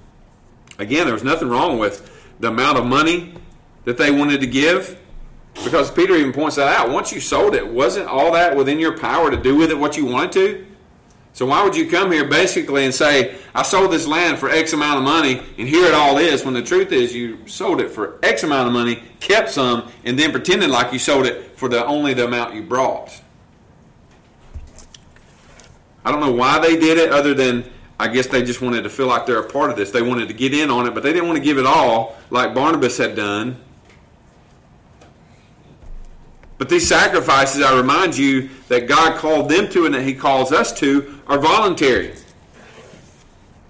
Again, 0.79 1.05
there 1.05 1.13
was 1.13 1.23
nothing 1.23 1.49
wrong 1.49 1.79
with 1.79 2.09
the 2.39 2.49
amount 2.49 2.77
of 2.77 2.85
money 2.85 3.33
that 3.85 3.97
they 3.97 4.11
wanted 4.11 4.41
to 4.41 4.47
give. 4.47 4.99
Because 5.63 5.89
Peter 5.89 6.15
even 6.15 6.33
points 6.33 6.57
that 6.57 6.67
out. 6.67 6.91
Once 6.91 7.11
you 7.11 7.19
sold 7.19 7.55
it, 7.55 7.67
wasn't 7.67 8.07
all 8.07 8.31
that 8.33 8.55
within 8.55 8.79
your 8.79 8.97
power 8.97 9.31
to 9.31 9.37
do 9.37 9.55
with 9.55 9.71
it 9.71 9.77
what 9.77 9.97
you 9.97 10.05
wanted 10.05 10.31
to? 10.33 10.67
So 11.33 11.45
why 11.45 11.63
would 11.63 11.75
you 11.75 11.89
come 11.89 12.11
here 12.11 12.27
basically 12.27 12.85
and 12.85 12.93
say, 12.93 13.37
I 13.53 13.61
sold 13.61 13.91
this 13.91 14.07
land 14.07 14.39
for 14.39 14.49
X 14.49 14.73
amount 14.73 14.97
of 14.97 15.03
money, 15.03 15.43
and 15.57 15.67
here 15.67 15.85
it 15.85 15.93
all 15.93 16.17
is, 16.17 16.43
when 16.43 16.55
the 16.55 16.63
truth 16.63 16.91
is 16.91 17.13
you 17.13 17.47
sold 17.47 17.79
it 17.79 17.89
for 17.91 18.19
X 18.23 18.43
amount 18.43 18.67
of 18.67 18.73
money, 18.73 19.03
kept 19.19 19.51
some, 19.51 19.91
and 20.03 20.17
then 20.17 20.31
pretended 20.31 20.69
like 20.69 20.91
you 20.91 20.99
sold 20.99 21.27
it 21.27 21.55
for 21.55 21.69
the 21.69 21.85
only 21.85 22.15
the 22.15 22.25
amount 22.25 22.55
you 22.55 22.63
brought. 22.63 23.21
I 26.03 26.11
don't 26.11 26.21
know 26.21 26.31
why 26.31 26.57
they 26.57 26.75
did 26.75 26.97
it 26.97 27.11
other 27.11 27.33
than 27.33 27.71
I 27.99 28.07
guess 28.07 28.27
they 28.27 28.43
just 28.43 28.61
wanted 28.61 28.83
to 28.83 28.89
feel 28.89 29.07
like 29.07 29.25
they're 29.25 29.39
a 29.39 29.49
part 29.49 29.71
of 29.71 29.75
this. 29.75 29.89
They 29.91 30.03
wanted 30.03 30.27
to 30.27 30.33
get 30.33 30.53
in 30.53 30.69
on 30.69 30.85
it, 30.85 30.93
but 30.93 31.01
they 31.01 31.13
didn't 31.13 31.27
want 31.27 31.39
to 31.39 31.43
give 31.43 31.57
it 31.57 31.65
all 31.65 32.15
like 32.29 32.53
Barnabas 32.53 32.97
had 32.97 33.15
done. 33.15 33.57
But 36.57 36.69
these 36.69 36.87
sacrifices, 36.87 37.61
I 37.61 37.75
remind 37.75 38.17
you 38.17 38.49
that 38.67 38.87
God 38.87 39.17
called 39.17 39.49
them 39.49 39.69
to 39.69 39.85
and 39.85 39.93
that 39.93 40.03
He 40.03 40.13
calls 40.13 40.51
us 40.51 40.71
to, 40.79 41.19
are 41.27 41.37
voluntary. 41.39 42.15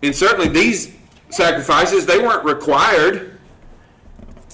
And 0.04 0.16
certainly 0.16 0.48
these 0.48 0.96
sacrifices, 1.30 2.06
they 2.06 2.20
weren't 2.20 2.46
required. 2.46 3.38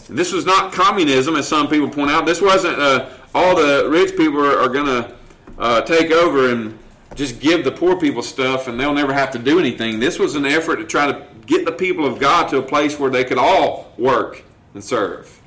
This 0.09 0.31
was 0.31 0.45
not 0.45 0.73
communism, 0.73 1.35
as 1.35 1.47
some 1.47 1.67
people 1.67 1.89
point 1.89 2.11
out. 2.11 2.25
This 2.25 2.41
wasn't 2.41 2.79
uh, 2.79 3.09
all 3.35 3.55
the 3.55 3.87
rich 3.89 4.15
people 4.17 4.39
are, 4.39 4.59
are 4.59 4.69
going 4.69 4.85
to 4.85 5.15
uh, 5.59 5.81
take 5.81 6.11
over 6.11 6.49
and 6.49 6.77
just 7.15 7.39
give 7.39 7.63
the 7.63 7.71
poor 7.71 7.95
people 7.99 8.21
stuff 8.23 8.67
and 8.67 8.79
they'll 8.79 8.93
never 8.93 9.13
have 9.13 9.31
to 9.31 9.39
do 9.39 9.59
anything. 9.59 9.99
This 9.99 10.17
was 10.17 10.35
an 10.35 10.45
effort 10.45 10.77
to 10.77 10.85
try 10.85 11.11
to 11.11 11.25
get 11.45 11.65
the 11.65 11.71
people 11.71 12.05
of 12.05 12.19
God 12.19 12.49
to 12.49 12.57
a 12.57 12.61
place 12.61 12.99
where 12.99 13.09
they 13.09 13.23
could 13.23 13.37
all 13.37 13.93
work 13.97 14.43
and 14.73 14.83
serve. 14.83 15.39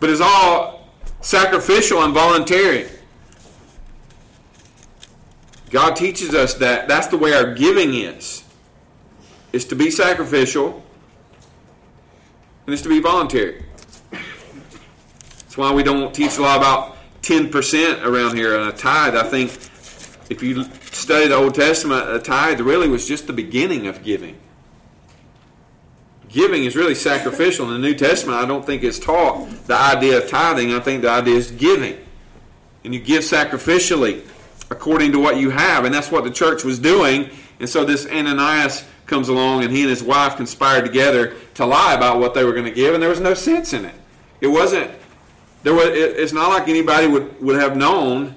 But 0.00 0.10
it's 0.10 0.20
all 0.20 0.88
sacrificial 1.20 2.02
and 2.02 2.12
voluntary. 2.12 2.88
God 5.70 5.96
teaches 5.96 6.34
us 6.34 6.54
that 6.54 6.86
that's 6.88 7.06
the 7.08 7.16
way 7.16 7.32
our 7.32 7.54
giving 7.54 7.94
is. 7.94 8.44
Is 9.52 9.64
to 9.66 9.76
be 9.76 9.90
sacrificial 9.90 10.82
and 12.66 12.72
it's 12.72 12.82
to 12.82 12.88
be 12.88 13.00
voluntary. 13.00 13.64
That's 14.10 15.56
why 15.56 15.72
we 15.72 15.82
don't 15.82 16.14
teach 16.14 16.36
a 16.36 16.42
lot 16.42 16.58
about 16.58 16.95
10% 17.26 18.04
around 18.04 18.36
here 18.36 18.56
a 18.56 18.70
tithe. 18.70 19.16
I 19.16 19.24
think 19.24 19.50
if 20.30 20.42
you 20.44 20.64
study 20.92 21.26
the 21.26 21.34
Old 21.34 21.56
Testament, 21.56 22.08
a 22.08 22.20
tithe 22.20 22.60
really 22.60 22.88
was 22.88 23.06
just 23.06 23.26
the 23.26 23.32
beginning 23.32 23.88
of 23.88 24.04
giving. 24.04 24.36
Giving 26.28 26.64
is 26.64 26.76
really 26.76 26.94
sacrificial. 26.94 27.66
In 27.66 27.80
the 27.80 27.88
New 27.88 27.94
Testament, 27.94 28.38
I 28.38 28.46
don't 28.46 28.64
think 28.64 28.84
it's 28.84 29.00
taught 29.00 29.48
the 29.66 29.74
idea 29.74 30.18
of 30.18 30.28
tithing. 30.28 30.72
I 30.72 30.78
think 30.78 31.02
the 31.02 31.10
idea 31.10 31.34
is 31.34 31.50
giving. 31.50 31.98
And 32.84 32.94
you 32.94 33.00
give 33.00 33.24
sacrificially 33.24 34.24
according 34.70 35.10
to 35.12 35.18
what 35.18 35.36
you 35.36 35.50
have. 35.50 35.84
And 35.84 35.92
that's 35.92 36.12
what 36.12 36.22
the 36.22 36.30
church 36.30 36.62
was 36.62 36.78
doing. 36.78 37.30
And 37.58 37.68
so 37.68 37.84
this 37.84 38.06
Ananias 38.06 38.84
comes 39.06 39.28
along 39.28 39.64
and 39.64 39.72
he 39.72 39.80
and 39.80 39.90
his 39.90 40.02
wife 40.02 40.36
conspired 40.36 40.84
together 40.84 41.34
to 41.54 41.66
lie 41.66 41.94
about 41.94 42.20
what 42.20 42.34
they 42.34 42.44
were 42.44 42.52
going 42.52 42.66
to 42.66 42.70
give, 42.70 42.94
and 42.94 43.02
there 43.02 43.10
was 43.10 43.20
no 43.20 43.34
sense 43.34 43.72
in 43.72 43.84
it. 43.84 43.94
It 44.40 44.48
wasn't 44.48 44.90
there 45.66 45.74
was, 45.74 45.86
it's 45.88 46.32
not 46.32 46.50
like 46.50 46.68
anybody 46.68 47.08
would, 47.08 47.42
would 47.42 47.60
have 47.60 47.76
known 47.76 48.36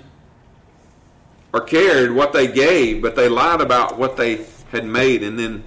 or 1.54 1.62
cared 1.62 2.12
what 2.12 2.34
they 2.34 2.48
gave, 2.48 3.04
but 3.04 3.16
they 3.16 3.30
lied 3.30 3.62
about 3.62 4.00
what 4.00 4.18
they 4.18 4.48
had 4.72 4.84
made 4.84 5.22
and 5.22 5.38
then 5.38 5.64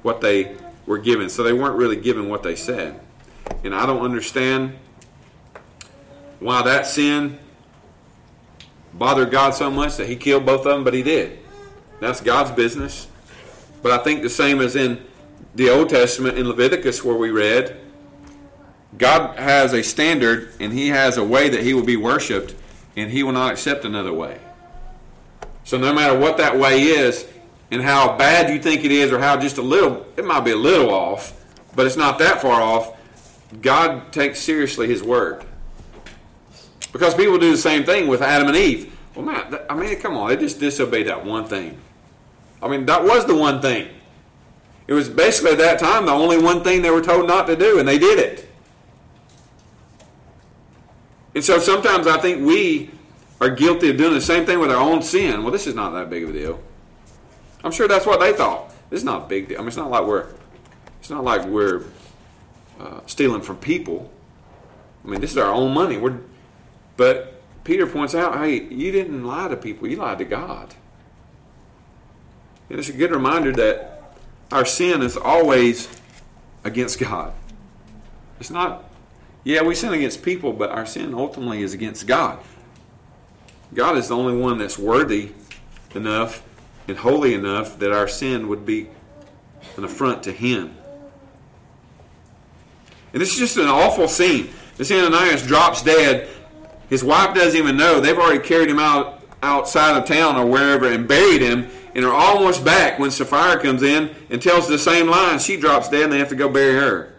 what 0.00 0.22
they 0.22 0.56
were 0.86 0.96
given. 0.96 1.28
So 1.28 1.42
they 1.42 1.52
weren't 1.52 1.76
really 1.76 1.96
given 1.96 2.30
what 2.30 2.42
they 2.42 2.56
said. 2.56 2.98
And 3.62 3.74
I 3.74 3.84
don't 3.84 4.00
understand 4.00 4.74
why 6.40 6.62
that 6.62 6.86
sin 6.86 7.40
bothered 8.94 9.30
God 9.30 9.50
so 9.50 9.70
much 9.70 9.98
that 9.98 10.08
he 10.08 10.16
killed 10.16 10.46
both 10.46 10.60
of 10.60 10.72
them, 10.72 10.82
but 10.82 10.94
he 10.94 11.02
did. 11.02 11.40
That's 12.00 12.22
God's 12.22 12.52
business. 12.52 13.06
But 13.82 13.92
I 13.92 14.02
think 14.02 14.22
the 14.22 14.30
same 14.30 14.62
as 14.62 14.76
in 14.76 15.04
the 15.54 15.68
Old 15.68 15.90
Testament 15.90 16.38
in 16.38 16.48
Leviticus 16.48 17.04
where 17.04 17.16
we 17.16 17.28
read, 17.28 17.78
God 18.98 19.38
has 19.38 19.72
a 19.72 19.82
standard 19.82 20.52
and 20.60 20.72
He 20.72 20.88
has 20.88 21.16
a 21.16 21.24
way 21.24 21.48
that 21.48 21.62
He 21.62 21.74
will 21.74 21.84
be 21.84 21.96
worshiped, 21.96 22.54
and 22.96 23.10
He 23.10 23.22
will 23.22 23.32
not 23.32 23.52
accept 23.52 23.84
another 23.84 24.12
way. 24.12 24.38
So, 25.64 25.76
no 25.78 25.92
matter 25.92 26.18
what 26.18 26.36
that 26.38 26.58
way 26.58 26.82
is, 26.82 27.26
and 27.70 27.82
how 27.82 28.16
bad 28.16 28.48
you 28.48 28.62
think 28.62 28.84
it 28.84 28.92
is, 28.92 29.10
or 29.12 29.18
how 29.18 29.36
just 29.36 29.58
a 29.58 29.62
little, 29.62 30.06
it 30.16 30.24
might 30.24 30.40
be 30.40 30.52
a 30.52 30.56
little 30.56 30.90
off, 30.90 31.32
but 31.74 31.86
it's 31.86 31.96
not 31.96 32.18
that 32.20 32.40
far 32.40 32.62
off, 32.62 32.96
God 33.60 34.12
takes 34.12 34.40
seriously 34.40 34.86
His 34.86 35.02
word. 35.02 35.44
Because 36.92 37.14
people 37.14 37.38
do 37.38 37.50
the 37.50 37.58
same 37.58 37.84
thing 37.84 38.06
with 38.06 38.22
Adam 38.22 38.48
and 38.48 38.56
Eve. 38.56 38.96
Well, 39.14 39.26
man, 39.26 39.58
I 39.68 39.74
mean, 39.74 39.98
come 39.98 40.16
on, 40.16 40.28
they 40.28 40.36
just 40.36 40.60
disobeyed 40.60 41.08
that 41.08 41.24
one 41.24 41.46
thing. 41.46 41.78
I 42.62 42.68
mean, 42.68 42.86
that 42.86 43.04
was 43.04 43.26
the 43.26 43.34
one 43.34 43.60
thing. 43.60 43.88
It 44.86 44.94
was 44.94 45.08
basically 45.08 45.52
at 45.52 45.58
that 45.58 45.78
time 45.78 46.06
the 46.06 46.12
only 46.12 46.38
one 46.38 46.62
thing 46.62 46.82
they 46.82 46.90
were 46.90 47.02
told 47.02 47.26
not 47.26 47.46
to 47.48 47.56
do, 47.56 47.78
and 47.78 47.88
they 47.88 47.98
did 47.98 48.18
it. 48.18 48.45
And 51.36 51.44
so 51.44 51.58
sometimes 51.58 52.06
I 52.06 52.18
think 52.18 52.46
we 52.46 52.90
are 53.42 53.50
guilty 53.50 53.90
of 53.90 53.98
doing 53.98 54.14
the 54.14 54.22
same 54.22 54.46
thing 54.46 54.58
with 54.58 54.70
our 54.70 54.80
own 54.80 55.02
sin. 55.02 55.42
Well, 55.42 55.52
this 55.52 55.66
is 55.66 55.74
not 55.74 55.90
that 55.90 56.08
big 56.08 56.22
of 56.22 56.30
a 56.30 56.32
deal. 56.32 56.58
I'm 57.62 57.72
sure 57.72 57.86
that's 57.86 58.06
what 58.06 58.20
they 58.20 58.32
thought. 58.32 58.70
This 58.88 59.00
is 59.00 59.04
not 59.04 59.24
a 59.24 59.26
big 59.26 59.48
deal. 59.48 59.58
I 59.58 59.60
mean, 59.60 59.68
it's 59.68 59.76
not 59.76 59.90
like 59.90 60.06
we're, 60.06 60.28
it's 60.98 61.10
not 61.10 61.24
like 61.24 61.44
we're 61.44 61.84
uh, 62.80 63.00
stealing 63.04 63.42
from 63.42 63.58
people. 63.58 64.10
I 65.04 65.08
mean, 65.08 65.20
this 65.20 65.30
is 65.30 65.36
our 65.36 65.52
own 65.52 65.74
money. 65.74 65.98
We're, 65.98 66.20
but 66.96 67.38
Peter 67.64 67.86
points 67.86 68.14
out, 68.14 68.38
hey, 68.38 68.62
you 68.62 68.90
didn't 68.90 69.22
lie 69.22 69.48
to 69.48 69.58
people. 69.58 69.88
You 69.88 69.96
lied 69.96 70.16
to 70.20 70.24
God. 70.24 70.74
And 72.70 72.78
it's 72.78 72.88
a 72.88 72.94
good 72.94 73.10
reminder 73.10 73.52
that 73.52 74.14
our 74.50 74.64
sin 74.64 75.02
is 75.02 75.18
always 75.18 75.86
against 76.64 76.98
God. 76.98 77.34
It's 78.40 78.50
not 78.50 78.85
yeah, 79.46 79.62
we 79.62 79.76
sin 79.76 79.92
against 79.92 80.24
people, 80.24 80.52
but 80.52 80.70
our 80.70 80.84
sin 80.84 81.14
ultimately 81.14 81.62
is 81.62 81.72
against 81.72 82.08
God. 82.08 82.40
God 83.72 83.96
is 83.96 84.08
the 84.08 84.16
only 84.16 84.36
one 84.36 84.58
that's 84.58 84.76
worthy 84.76 85.30
enough 85.94 86.42
and 86.88 86.98
holy 86.98 87.32
enough 87.32 87.78
that 87.78 87.92
our 87.92 88.08
sin 88.08 88.48
would 88.48 88.66
be 88.66 88.88
an 89.76 89.84
affront 89.84 90.24
to 90.24 90.32
Him. 90.32 90.76
And 93.12 93.22
this 93.22 93.34
is 93.34 93.38
just 93.38 93.56
an 93.56 93.68
awful 93.68 94.08
scene. 94.08 94.50
This 94.78 94.90
Ananias 94.90 95.46
drops 95.46 95.80
dead. 95.80 96.28
His 96.90 97.04
wife 97.04 97.32
doesn't 97.32 97.56
even 97.56 97.76
know. 97.76 98.00
They've 98.00 98.18
already 98.18 98.42
carried 98.42 98.68
him 98.68 98.80
out 98.80 99.22
outside 99.44 99.96
of 99.96 100.06
town 100.06 100.34
or 100.34 100.44
wherever 100.44 100.90
and 100.90 101.06
buried 101.06 101.40
him 101.40 101.70
and 101.94 102.04
are 102.04 102.12
almost 102.12 102.64
back 102.64 102.98
when 102.98 103.12
Sapphira 103.12 103.62
comes 103.62 103.84
in 103.84 104.12
and 104.28 104.42
tells 104.42 104.66
the 104.66 104.76
same 104.76 105.06
line. 105.06 105.38
She 105.38 105.56
drops 105.56 105.88
dead 105.88 106.02
and 106.02 106.12
they 106.12 106.18
have 106.18 106.30
to 106.30 106.34
go 106.34 106.48
bury 106.48 106.74
her. 106.74 107.15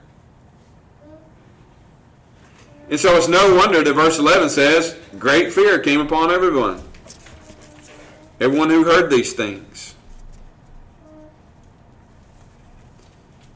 And 2.89 2.99
so 2.99 3.15
it's 3.17 3.27
no 3.27 3.55
wonder 3.55 3.83
that 3.83 3.93
verse 3.93 4.17
11 4.17 4.49
says, 4.49 4.97
Great 5.19 5.51
fear 5.51 5.79
came 5.79 5.99
upon 5.99 6.31
everyone. 6.31 6.81
Everyone 8.39 8.69
who 8.69 8.83
heard 8.83 9.09
these 9.09 9.33
things. 9.33 9.95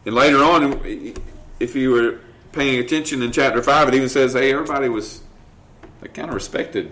And 0.05 0.15
later 0.15 0.37
on, 0.37 1.13
if 1.59 1.75
you 1.75 1.91
were 1.91 2.19
paying 2.51 2.79
attention 2.79 3.21
in 3.21 3.31
chapter 3.31 3.61
5, 3.61 3.89
it 3.89 3.93
even 3.93 4.09
says, 4.09 4.33
hey, 4.33 4.51
everybody 4.51 4.89
was, 4.89 5.21
they 6.01 6.07
kind 6.07 6.29
of 6.29 6.33
respected 6.33 6.91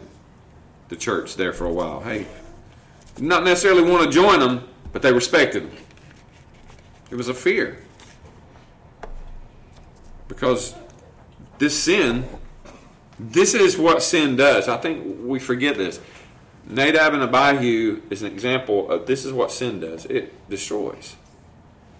the 0.89 0.95
church 0.95 1.35
there 1.35 1.51
for 1.51 1.65
a 1.65 1.73
while. 1.73 2.01
Hey, 2.01 2.27
not 3.19 3.43
necessarily 3.43 3.81
want 3.81 4.03
to 4.03 4.11
join 4.11 4.39
them, 4.39 4.67
but 4.93 5.01
they 5.01 5.11
respected 5.11 5.63
them. 5.63 5.77
It 7.09 7.15
was 7.15 7.27
a 7.27 7.33
fear. 7.33 7.79
Because 10.27 10.75
this 11.59 11.81
sin, 11.81 12.25
this 13.19 13.53
is 13.53 13.77
what 13.77 14.01
sin 14.01 14.35
does. 14.35 14.67
I 14.67 14.77
think 14.77 15.19
we 15.21 15.39
forget 15.39 15.77
this. 15.77 15.99
Nadab 16.65 17.13
and 17.13 17.23
Abihu 17.23 18.01
is 18.09 18.21
an 18.21 18.31
example 18.31 18.89
of 18.89 19.05
this 19.05 19.25
is 19.25 19.33
what 19.33 19.51
sin 19.51 19.79
does. 19.79 20.05
It 20.05 20.49
destroys. 20.49 21.15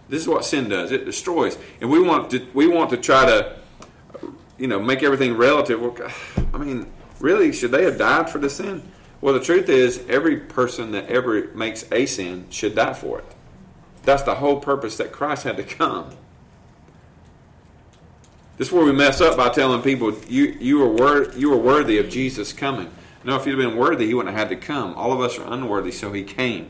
This 0.07 0.21
is 0.21 0.27
what 0.27 0.45
sin 0.45 0.69
does. 0.69 0.91
It 0.91 1.05
destroys. 1.05 1.57
And 1.81 1.91
we 1.91 2.01
want 2.01 2.31
to 2.31 2.47
we 2.53 2.67
want 2.67 2.89
to 2.91 2.97
try 2.97 3.25
to 3.25 3.55
you 4.57 4.67
know 4.67 4.79
make 4.79 5.03
everything 5.03 5.35
relative. 5.35 5.81
I 6.53 6.57
mean, 6.57 6.91
really, 7.19 7.51
should 7.51 7.71
they 7.71 7.83
have 7.83 7.97
died 7.97 8.29
for 8.29 8.39
the 8.39 8.49
sin? 8.49 8.83
Well, 9.21 9.33
the 9.33 9.41
truth 9.41 9.67
is, 9.67 10.05
every 10.07 10.37
person 10.37 10.91
that 10.91 11.07
ever 11.07 11.49
makes 11.53 11.85
a 11.91 12.05
sin 12.05 12.45
should 12.49 12.75
die 12.75 12.93
for 12.93 13.19
it. 13.19 13.25
That's 14.03 14.23
the 14.23 14.35
whole 14.35 14.61
purpose 14.61 14.95
that 14.97 15.11
Christ 15.11 15.43
had 15.43 15.57
to 15.57 15.63
come. 15.63 16.11
This 18.59 18.67
is 18.67 18.73
where 18.73 18.83
we 18.83 18.91
mess 18.91 19.21
up 19.21 19.37
by 19.37 19.47
telling 19.47 19.81
people 19.81 20.13
you 20.27 20.47
you 20.59 20.83
are 20.83 20.89
wor- 20.89 21.31
you 21.31 21.53
are 21.53 21.57
worthy 21.57 21.97
of 21.97 22.09
Jesus 22.09 22.51
coming. 22.51 22.91
No, 23.23 23.37
if 23.37 23.45
you'd 23.45 23.55
been 23.55 23.77
worthy, 23.77 24.05
he 24.05 24.13
wouldn't 24.13 24.35
have 24.35 24.49
had 24.49 24.59
to 24.59 24.65
come. 24.65 24.93
All 24.95 25.13
of 25.13 25.21
us 25.21 25.39
are 25.39 25.51
unworthy, 25.51 25.91
so 25.91 26.11
he 26.11 26.23
came. 26.23 26.69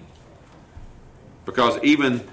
Because 1.45 1.80
even 1.82 2.28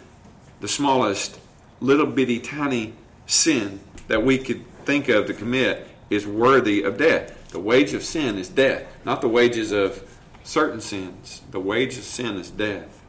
the 0.61 0.69
smallest 0.69 1.41
little 1.81 2.05
bitty 2.05 2.39
tiny 2.39 2.93
sin 3.25 3.81
that 4.09 4.23
we 4.23 4.37
could 4.37 4.63
think 4.85 5.09
of 5.09 5.25
to 5.27 5.33
commit 5.33 5.89
is 6.11 6.27
worthy 6.27 6.83
of 6.83 6.99
death. 6.99 7.49
The 7.49 7.61
wage 7.61 7.95
of 7.95 8.03
sin 8.03 8.37
is 8.37 8.51
death, 8.51 8.85
not 9.07 9.23
the 9.23 9.29
wages 9.29 9.73
of 9.73 10.07
certain 10.45 10.83
sins. 10.83 11.41
The 11.51 11.61
wage 11.61 11.97
of 11.97 12.05
sin 12.05 12.37
is 12.37 12.51
death. 12.51 13.03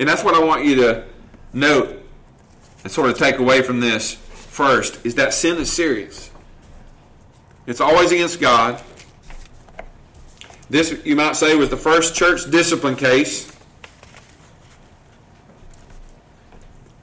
And 0.00 0.08
that's 0.08 0.24
what 0.24 0.34
I 0.34 0.42
want 0.42 0.64
you 0.64 0.74
to 0.76 1.04
note 1.52 2.02
and 2.82 2.92
sort 2.92 3.08
of 3.08 3.16
take 3.16 3.38
away 3.38 3.62
from 3.62 3.78
this 3.78 4.18
first 4.54 5.04
is 5.04 5.16
that 5.16 5.34
sin 5.34 5.58
is 5.58 5.70
serious. 5.70 6.30
It's 7.66 7.80
always 7.80 8.12
against 8.12 8.40
God. 8.40 8.80
This, 10.70 11.00
you 11.04 11.16
might 11.16 11.34
say, 11.34 11.56
was 11.56 11.70
the 11.70 11.76
first 11.76 12.14
church 12.14 12.48
discipline 12.50 12.94
case. 12.94 13.50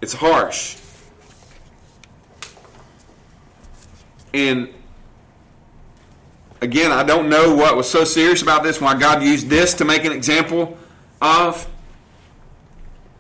It's 0.02 0.14
harsh. 0.14 0.78
And 4.34 4.70
again, 6.62 6.92
I 6.92 7.04
don't 7.04 7.28
know 7.28 7.54
what 7.54 7.76
was 7.76 7.90
so 7.90 8.06
serious 8.06 8.42
about 8.42 8.64
this, 8.64 8.80
why 8.80 8.98
God 8.98 9.22
used 9.22 9.50
this 9.50 9.74
to 9.76 9.86
make 9.86 10.06
an 10.06 10.14
example 10.14 10.78
of. 11.22 11.68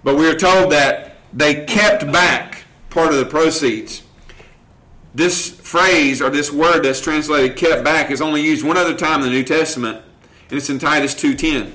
But 0.05 0.15
we 0.15 0.27
are 0.29 0.37
told 0.37 0.71
that 0.71 1.17
they 1.33 1.65
kept 1.65 2.09
back 2.11 2.63
part 2.89 3.11
of 3.11 3.19
the 3.19 3.25
proceeds. 3.25 4.03
This 5.13 5.49
phrase 5.49 6.21
or 6.21 6.29
this 6.29 6.51
word 6.51 6.83
that's 6.83 7.01
translated 7.01 7.57
kept 7.57 7.83
back 7.83 8.11
is 8.11 8.21
only 8.21 8.41
used 8.41 8.65
one 8.65 8.77
other 8.77 8.95
time 8.95 9.19
in 9.19 9.25
the 9.25 9.31
New 9.31 9.43
Testament, 9.43 10.01
and 10.49 10.57
it's 10.57 10.69
in 10.69 10.79
Titus 10.79 11.13
2.10. 11.15 11.71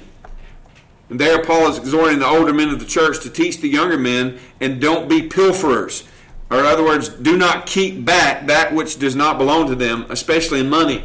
And 1.08 1.20
there 1.20 1.44
Paul 1.44 1.68
is 1.68 1.78
exhorting 1.78 2.18
the 2.18 2.26
older 2.26 2.52
men 2.52 2.70
of 2.70 2.80
the 2.80 2.86
church 2.86 3.20
to 3.22 3.30
teach 3.30 3.58
the 3.58 3.68
younger 3.68 3.98
men 3.98 4.38
and 4.60 4.80
don't 4.80 5.08
be 5.08 5.28
pilferers. 5.28 6.06
Or 6.50 6.60
in 6.60 6.64
other 6.64 6.84
words, 6.84 7.08
do 7.08 7.36
not 7.36 7.66
keep 7.66 8.04
back 8.04 8.46
that 8.46 8.72
which 8.72 8.98
does 8.98 9.14
not 9.14 9.38
belong 9.38 9.68
to 9.68 9.74
them, 9.74 10.06
especially 10.08 10.60
in 10.60 10.70
money. 10.70 11.04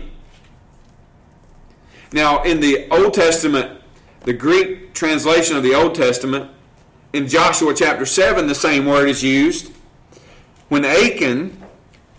Now, 2.14 2.44
in 2.44 2.60
the 2.60 2.90
Old 2.90 3.14
Testament, 3.14 3.82
the 4.22 4.34
Greek 4.34 4.94
translation 4.94 5.56
of 5.56 5.64
the 5.64 5.74
Old 5.74 5.96
Testament, 5.96 6.50
in 7.14 7.28
Joshua 7.28 7.74
chapter 7.74 8.06
7, 8.06 8.48
the 8.48 8.56
same 8.56 8.86
word 8.86 9.10
is 9.10 9.24
used. 9.24 9.72
When 10.70 10.86
Achan 10.86 11.61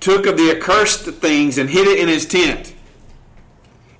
took 0.03 0.27
of 0.27 0.37
the 0.37 0.51
accursed 0.51 1.07
things 1.07 1.57
and 1.57 1.71
hid 1.71 1.87
it 1.87 1.99
in 1.99 2.09
his 2.09 2.27
tent. 2.27 2.75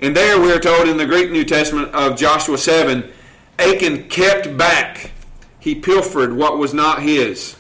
And 0.01 0.17
there 0.17 0.41
we 0.41 0.53
are 0.53 0.59
told 0.59 0.89
in 0.89 0.97
the 0.97 1.07
Greek 1.07 1.31
New 1.31 1.45
Testament 1.45 1.95
of 1.95 2.19
Joshua 2.19 2.59
7 2.59 3.11
Achan 3.59 4.09
kept 4.09 4.57
back. 4.57 5.13
He 5.61 5.77
pilfered 5.77 6.35
what 6.35 6.59
was 6.59 6.75
not 6.75 7.03
his. 7.03 7.57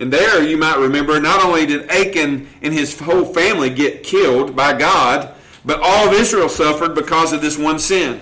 And 0.00 0.10
there 0.10 0.42
you 0.42 0.56
might 0.56 0.78
remember, 0.78 1.20
not 1.20 1.44
only 1.44 1.66
did 1.66 1.90
Achan 1.90 2.48
and 2.62 2.72
his 2.72 2.98
whole 2.98 3.26
family 3.26 3.68
get 3.68 4.02
killed 4.02 4.56
by 4.56 4.72
God, 4.72 5.34
but 5.66 5.80
all 5.82 6.08
of 6.08 6.14
Israel 6.14 6.48
suffered 6.48 6.94
because 6.94 7.34
of 7.34 7.42
this 7.42 7.58
one 7.58 7.78
sin. 7.78 8.20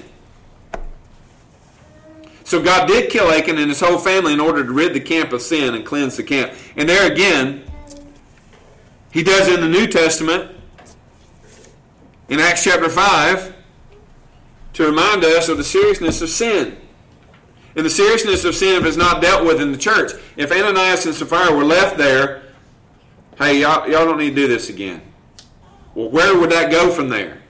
So 2.42 2.61
God 2.61 2.88
did 2.88 3.11
kill 3.11 3.31
Achan 3.31 3.59
and 3.59 3.68
his 3.68 3.79
whole 3.79 3.99
family 3.99 4.33
in 4.33 4.40
order 4.40 4.64
to 4.64 4.73
rid 4.73 4.94
the 4.94 5.01
camp 5.01 5.33
of 5.33 5.42
sin 5.42 5.75
and 5.77 5.87
cleanse 5.87 6.16
the 6.16 6.25
camp. 6.25 6.53
And 6.77 6.88
there 6.88 7.12
again, 7.12 7.62
he 9.11 9.23
does 9.23 9.49
in 9.49 9.61
the 9.61 9.68
New 9.68 9.87
Testament, 9.87 10.55
in 12.29 12.40
Acts 12.40 12.64
chapter 12.64 12.88
5, 12.88 13.55
to 14.75 14.85
remind 14.87 15.25
us 15.25 15.49
of 15.49 15.57
the 15.57 15.64
seriousness 15.64 16.21
of 16.21 16.29
sin. 16.29 16.77
And 17.75 17.87
the 17.87 17.90
seriousness 17.90 18.44
of 18.44 18.55
sin 18.55 18.81
if 18.81 18.87
it's 18.87 18.97
not 18.97 19.23
dealt 19.23 19.47
with 19.47 19.61
in 19.61 19.73
the 19.73 19.79
church. 19.79 20.12
If 20.37 20.51
Ananias 20.53 21.07
and 21.07 21.14
Sapphira 21.14 21.55
were 21.55 21.64
left 21.64 21.97
there, 21.97 22.42
hey, 23.38 23.61
y'all, 23.61 23.88
y'all 23.88 24.05
don't 24.05 24.18
need 24.18 24.31
to 24.31 24.37
do 24.37 24.49
this 24.49 24.68
again. 24.68 25.01
Well, 25.94 26.11
where 26.11 26.38
would 26.38 26.51
that 26.51 26.71
go 26.71 26.90
from 26.90 27.09
there? 27.09 27.42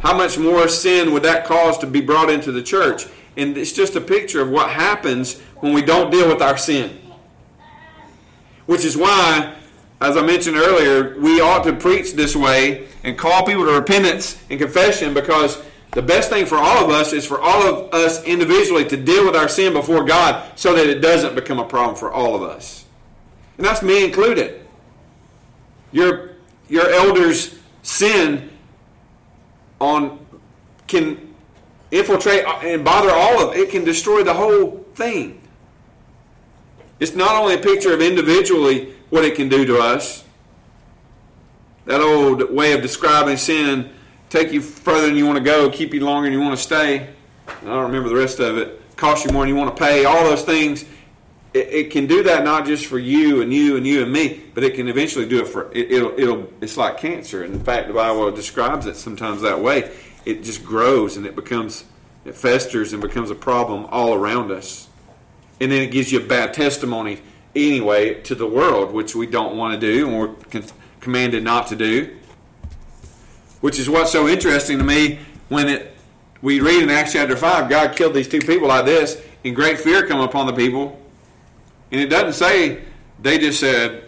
How 0.00 0.16
much 0.16 0.38
more 0.38 0.68
sin 0.68 1.12
would 1.12 1.22
that 1.24 1.44
cause 1.44 1.78
to 1.78 1.86
be 1.86 2.00
brought 2.00 2.30
into 2.30 2.52
the 2.52 2.62
church? 2.62 3.06
And 3.36 3.56
it's 3.56 3.72
just 3.72 3.96
a 3.96 4.00
picture 4.00 4.40
of 4.40 4.50
what 4.50 4.70
happens 4.70 5.40
when 5.56 5.72
we 5.72 5.82
don't 5.82 6.10
deal 6.10 6.28
with 6.28 6.40
our 6.40 6.56
sin. 6.56 6.98
Which 8.66 8.84
is 8.84 8.96
why, 8.96 9.56
as 10.00 10.16
I 10.16 10.22
mentioned 10.22 10.56
earlier, 10.56 11.18
we 11.18 11.40
ought 11.40 11.64
to 11.64 11.72
preach 11.72 12.12
this 12.12 12.36
way 12.36 12.86
and 13.02 13.18
call 13.18 13.44
people 13.44 13.64
to 13.64 13.72
repentance 13.72 14.40
and 14.48 14.58
confession 14.58 15.12
because 15.12 15.60
the 15.92 16.02
best 16.02 16.30
thing 16.30 16.46
for 16.46 16.56
all 16.56 16.84
of 16.84 16.90
us 16.90 17.12
is 17.12 17.26
for 17.26 17.40
all 17.40 17.62
of 17.66 17.92
us 17.92 18.22
individually 18.24 18.84
to 18.84 18.96
deal 18.96 19.24
with 19.24 19.34
our 19.34 19.48
sin 19.48 19.72
before 19.72 20.04
God 20.04 20.56
so 20.56 20.74
that 20.74 20.86
it 20.86 21.00
doesn't 21.00 21.34
become 21.34 21.58
a 21.58 21.64
problem 21.64 21.96
for 21.96 22.12
all 22.12 22.36
of 22.36 22.42
us. 22.42 22.84
And 23.56 23.66
that's 23.66 23.82
me 23.82 24.04
included. 24.04 24.64
Your, 25.90 26.30
your 26.68 26.88
elders' 26.90 27.58
sin 27.82 28.50
on 29.80 30.24
can 30.86 31.34
infiltrate 31.90 32.44
and 32.44 32.84
bother 32.84 33.10
all 33.10 33.48
of 33.48 33.56
it. 33.56 33.60
It 33.60 33.70
can 33.70 33.82
destroy 33.82 34.22
the 34.22 34.34
whole 34.34 34.86
thing. 34.94 35.40
It's 37.00 37.14
not 37.14 37.34
only 37.40 37.54
a 37.54 37.58
picture 37.58 37.92
of 37.92 38.00
individually 38.00 38.94
what 39.10 39.24
it 39.24 39.34
can 39.34 39.48
do 39.48 39.64
to 39.66 39.78
us. 39.78 40.24
That 41.86 42.00
old 42.00 42.50
way 42.50 42.72
of 42.72 42.82
describing 42.82 43.36
sin 43.36 43.90
take 44.28 44.52
you 44.52 44.60
further 44.60 45.06
than 45.06 45.16
you 45.16 45.26
want 45.26 45.38
to 45.38 45.44
go, 45.44 45.70
keep 45.70 45.94
you 45.94 46.04
longer 46.04 46.28
than 46.28 46.38
you 46.38 46.44
want 46.44 46.56
to 46.56 46.62
stay. 46.62 47.08
I 47.48 47.64
don't 47.64 47.84
remember 47.84 48.08
the 48.08 48.16
rest 48.16 48.40
of 48.40 48.58
it. 48.58 48.82
Cost 48.96 49.24
you 49.24 49.32
more 49.32 49.42
than 49.42 49.48
you 49.48 49.56
want 49.56 49.74
to 49.74 49.82
pay. 49.82 50.04
All 50.04 50.24
those 50.24 50.42
things. 50.42 50.84
It, 51.54 51.68
it, 51.68 51.90
can 51.90 52.06
do 52.06 52.22
that 52.24 52.44
not 52.44 52.66
just 52.66 52.84
for 52.84 52.98
you 52.98 53.40
and 53.40 53.52
you 53.52 53.78
and 53.78 53.86
you 53.86 54.02
and 54.02 54.12
me, 54.12 54.42
but 54.52 54.64
it 54.64 54.74
can 54.74 54.86
eventually 54.86 55.26
do 55.26 55.40
it 55.40 55.48
for 55.48 55.72
it, 55.72 55.90
it'll 55.90 56.12
it'll. 56.20 56.52
It's 56.60 56.76
like 56.76 56.98
cancer. 56.98 57.42
And 57.42 57.54
in 57.54 57.64
fact, 57.64 57.88
the 57.88 57.94
Bible 57.94 58.30
describes 58.30 58.84
it 58.84 58.96
sometimes 58.96 59.40
that 59.40 59.58
way. 59.58 59.90
It 60.26 60.44
just 60.44 60.62
grows 60.62 61.16
and 61.16 61.24
it 61.24 61.34
becomes 61.34 61.84
it 62.26 62.34
festers 62.34 62.92
and 62.92 63.00
becomes 63.00 63.30
a 63.30 63.34
problem 63.34 63.86
all 63.86 64.12
around 64.12 64.50
us, 64.50 64.88
and 65.58 65.72
then 65.72 65.80
it 65.80 65.90
gives 65.90 66.12
you 66.12 66.20
a 66.20 66.24
bad 66.24 66.52
testimony 66.52 67.22
anyway 67.54 68.14
to 68.22 68.34
the 68.34 68.46
world, 68.46 68.92
which 68.92 69.14
we 69.14 69.26
don't 69.26 69.56
want 69.56 69.78
to 69.78 69.80
do 69.80 70.08
and 70.08 70.18
we're 70.18 70.62
commanded 71.00 71.42
not 71.42 71.66
to 71.68 71.76
do. 71.76 72.16
Which 73.60 73.78
is 73.78 73.90
what's 73.90 74.12
so 74.12 74.28
interesting 74.28 74.78
to 74.78 74.84
me 74.84 75.18
when 75.48 75.68
it 75.68 75.94
we 76.40 76.60
read 76.60 76.82
in 76.82 76.90
Acts 76.90 77.12
chapter 77.12 77.36
5, 77.36 77.68
God 77.68 77.96
killed 77.96 78.14
these 78.14 78.28
two 78.28 78.38
people 78.38 78.68
like 78.68 78.84
this, 78.84 79.20
and 79.44 79.56
great 79.56 79.80
fear 79.80 80.06
come 80.06 80.20
upon 80.20 80.46
the 80.46 80.52
people. 80.52 81.00
And 81.90 82.00
it 82.00 82.06
doesn't 82.06 82.34
say 82.34 82.84
they 83.20 83.38
just 83.38 83.58
said, 83.58 84.04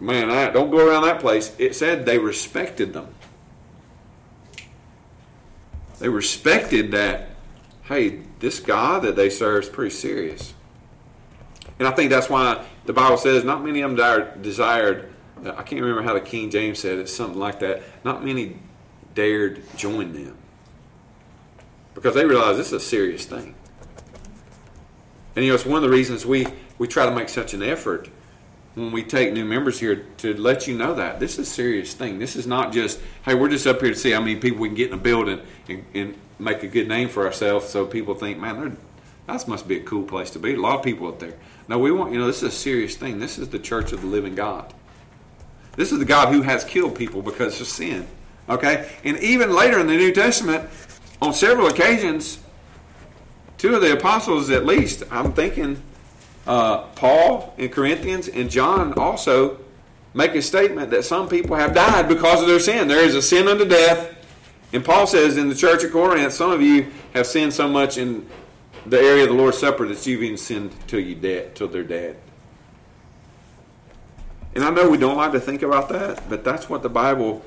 man, 0.00 0.30
I, 0.30 0.50
don't 0.50 0.70
go 0.70 0.86
around 0.86 1.04
that 1.04 1.20
place. 1.20 1.54
It 1.58 1.74
said 1.74 2.04
they 2.04 2.18
respected 2.18 2.92
them. 2.92 3.14
They 6.00 6.08
respected 6.08 6.92
that, 6.92 7.30
hey, 7.84 8.20
this 8.40 8.60
God 8.60 9.02
that 9.02 9.16
they 9.16 9.30
serve 9.30 9.64
is 9.64 9.68
pretty 9.68 9.94
serious. 9.94 10.54
And 11.78 11.88
I 11.88 11.92
think 11.92 12.10
that's 12.10 12.28
why 12.28 12.64
the 12.90 12.94
Bible 12.94 13.18
says 13.18 13.44
not 13.44 13.64
many 13.64 13.82
of 13.82 13.96
them 13.96 14.42
desired, 14.42 15.12
uh, 15.44 15.50
I 15.50 15.62
can't 15.62 15.80
remember 15.80 16.02
how 16.02 16.12
the 16.12 16.20
King 16.20 16.50
James 16.50 16.80
said 16.80 16.98
it, 16.98 17.08
something 17.08 17.38
like 17.38 17.60
that. 17.60 17.84
Not 18.02 18.24
many 18.24 18.56
dared 19.14 19.62
join 19.76 20.12
them 20.12 20.36
because 21.94 22.16
they 22.16 22.24
realize 22.24 22.56
this 22.56 22.66
is 22.66 22.72
a 22.72 22.80
serious 22.80 23.26
thing. 23.26 23.54
And 25.36 25.44
you 25.44 25.52
know, 25.52 25.54
it's 25.54 25.64
one 25.64 25.76
of 25.76 25.88
the 25.88 25.96
reasons 25.96 26.26
we, 26.26 26.48
we 26.78 26.88
try 26.88 27.06
to 27.06 27.14
make 27.14 27.28
such 27.28 27.54
an 27.54 27.62
effort 27.62 28.08
when 28.74 28.90
we 28.90 29.04
take 29.04 29.32
new 29.32 29.44
members 29.44 29.78
here 29.78 30.06
to 30.16 30.34
let 30.34 30.66
you 30.66 30.76
know 30.76 30.92
that 30.92 31.20
this 31.20 31.34
is 31.34 31.46
a 31.46 31.50
serious 31.52 31.94
thing. 31.94 32.18
This 32.18 32.34
is 32.34 32.44
not 32.44 32.72
just, 32.72 32.98
hey, 33.24 33.36
we're 33.36 33.50
just 33.50 33.68
up 33.68 33.80
here 33.80 33.90
to 33.90 33.96
see 33.96 34.10
how 34.10 34.18
many 34.18 34.34
people 34.34 34.58
we 34.58 34.68
can 34.68 34.74
get 34.74 34.88
in 34.88 34.94
a 34.94 35.00
building 35.00 35.40
and, 35.68 35.84
and 35.94 36.16
make 36.40 36.64
a 36.64 36.68
good 36.68 36.88
name 36.88 37.08
for 37.08 37.24
ourselves 37.24 37.68
so 37.68 37.86
people 37.86 38.16
think, 38.16 38.40
man, 38.40 38.76
that 39.28 39.46
must 39.46 39.68
be 39.68 39.76
a 39.76 39.82
cool 39.84 40.02
place 40.02 40.30
to 40.30 40.40
be. 40.40 40.54
A 40.54 40.60
lot 40.60 40.80
of 40.80 40.84
people 40.84 41.06
up 41.06 41.20
there. 41.20 41.36
No, 41.70 41.78
we 41.78 41.92
want, 41.92 42.12
you 42.12 42.18
know, 42.18 42.26
this 42.26 42.42
is 42.42 42.52
a 42.52 42.56
serious 42.56 42.96
thing. 42.96 43.20
This 43.20 43.38
is 43.38 43.48
the 43.50 43.58
church 43.60 43.92
of 43.92 44.00
the 44.00 44.08
living 44.08 44.34
God. 44.34 44.74
This 45.76 45.92
is 45.92 46.00
the 46.00 46.04
God 46.04 46.34
who 46.34 46.42
has 46.42 46.64
killed 46.64 46.96
people 46.96 47.22
because 47.22 47.60
of 47.60 47.68
sin. 47.68 48.08
Okay? 48.48 48.90
And 49.04 49.16
even 49.18 49.54
later 49.54 49.78
in 49.78 49.86
the 49.86 49.96
New 49.96 50.12
Testament, 50.12 50.68
on 51.22 51.32
several 51.32 51.68
occasions, 51.68 52.40
two 53.56 53.76
of 53.76 53.82
the 53.82 53.92
apostles 53.92 54.50
at 54.50 54.66
least, 54.66 55.04
I'm 55.12 55.32
thinking 55.32 55.80
uh, 56.44 56.78
Paul 56.96 57.54
in 57.56 57.68
Corinthians 57.68 58.26
and 58.26 58.50
John 58.50 58.92
also 58.94 59.60
make 60.12 60.34
a 60.34 60.42
statement 60.42 60.90
that 60.90 61.04
some 61.04 61.28
people 61.28 61.54
have 61.54 61.72
died 61.72 62.08
because 62.08 62.42
of 62.42 62.48
their 62.48 62.58
sin. 62.58 62.88
There 62.88 63.04
is 63.04 63.14
a 63.14 63.22
sin 63.22 63.46
unto 63.46 63.64
death. 63.64 64.12
And 64.72 64.84
Paul 64.84 65.06
says 65.06 65.36
in 65.36 65.48
the 65.48 65.54
church 65.54 65.84
of 65.84 65.92
Corinth, 65.92 66.32
some 66.32 66.50
of 66.50 66.62
you 66.62 66.90
have 67.14 67.28
sinned 67.28 67.54
so 67.54 67.68
much 67.68 67.96
in 67.96 68.26
the 68.90 69.00
area 69.00 69.22
of 69.22 69.28
the 69.28 69.36
Lord's 69.36 69.56
Supper 69.56 69.86
that 69.86 70.04
you've 70.04 70.22
even 70.22 70.36
sinned 70.36 70.74
till 70.88 70.98
you 70.98 71.14
dead, 71.14 71.54
till 71.54 71.68
they're 71.68 71.84
dead. 71.84 72.16
And 74.52 74.64
I 74.64 74.70
know 74.70 74.90
we 74.90 74.98
don't 74.98 75.16
like 75.16 75.30
to 75.32 75.40
think 75.40 75.62
about 75.62 75.88
that, 75.90 76.28
but 76.28 76.42
that's 76.42 76.68
what 76.68 76.82
the 76.82 76.88
Bible 76.88 77.44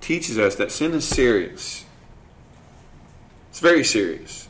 teaches 0.00 0.38
us 0.38 0.54
that 0.54 0.70
sin 0.70 0.94
is 0.94 1.04
serious. 1.04 1.84
It's 3.50 3.58
very 3.58 3.82
serious. 3.82 4.48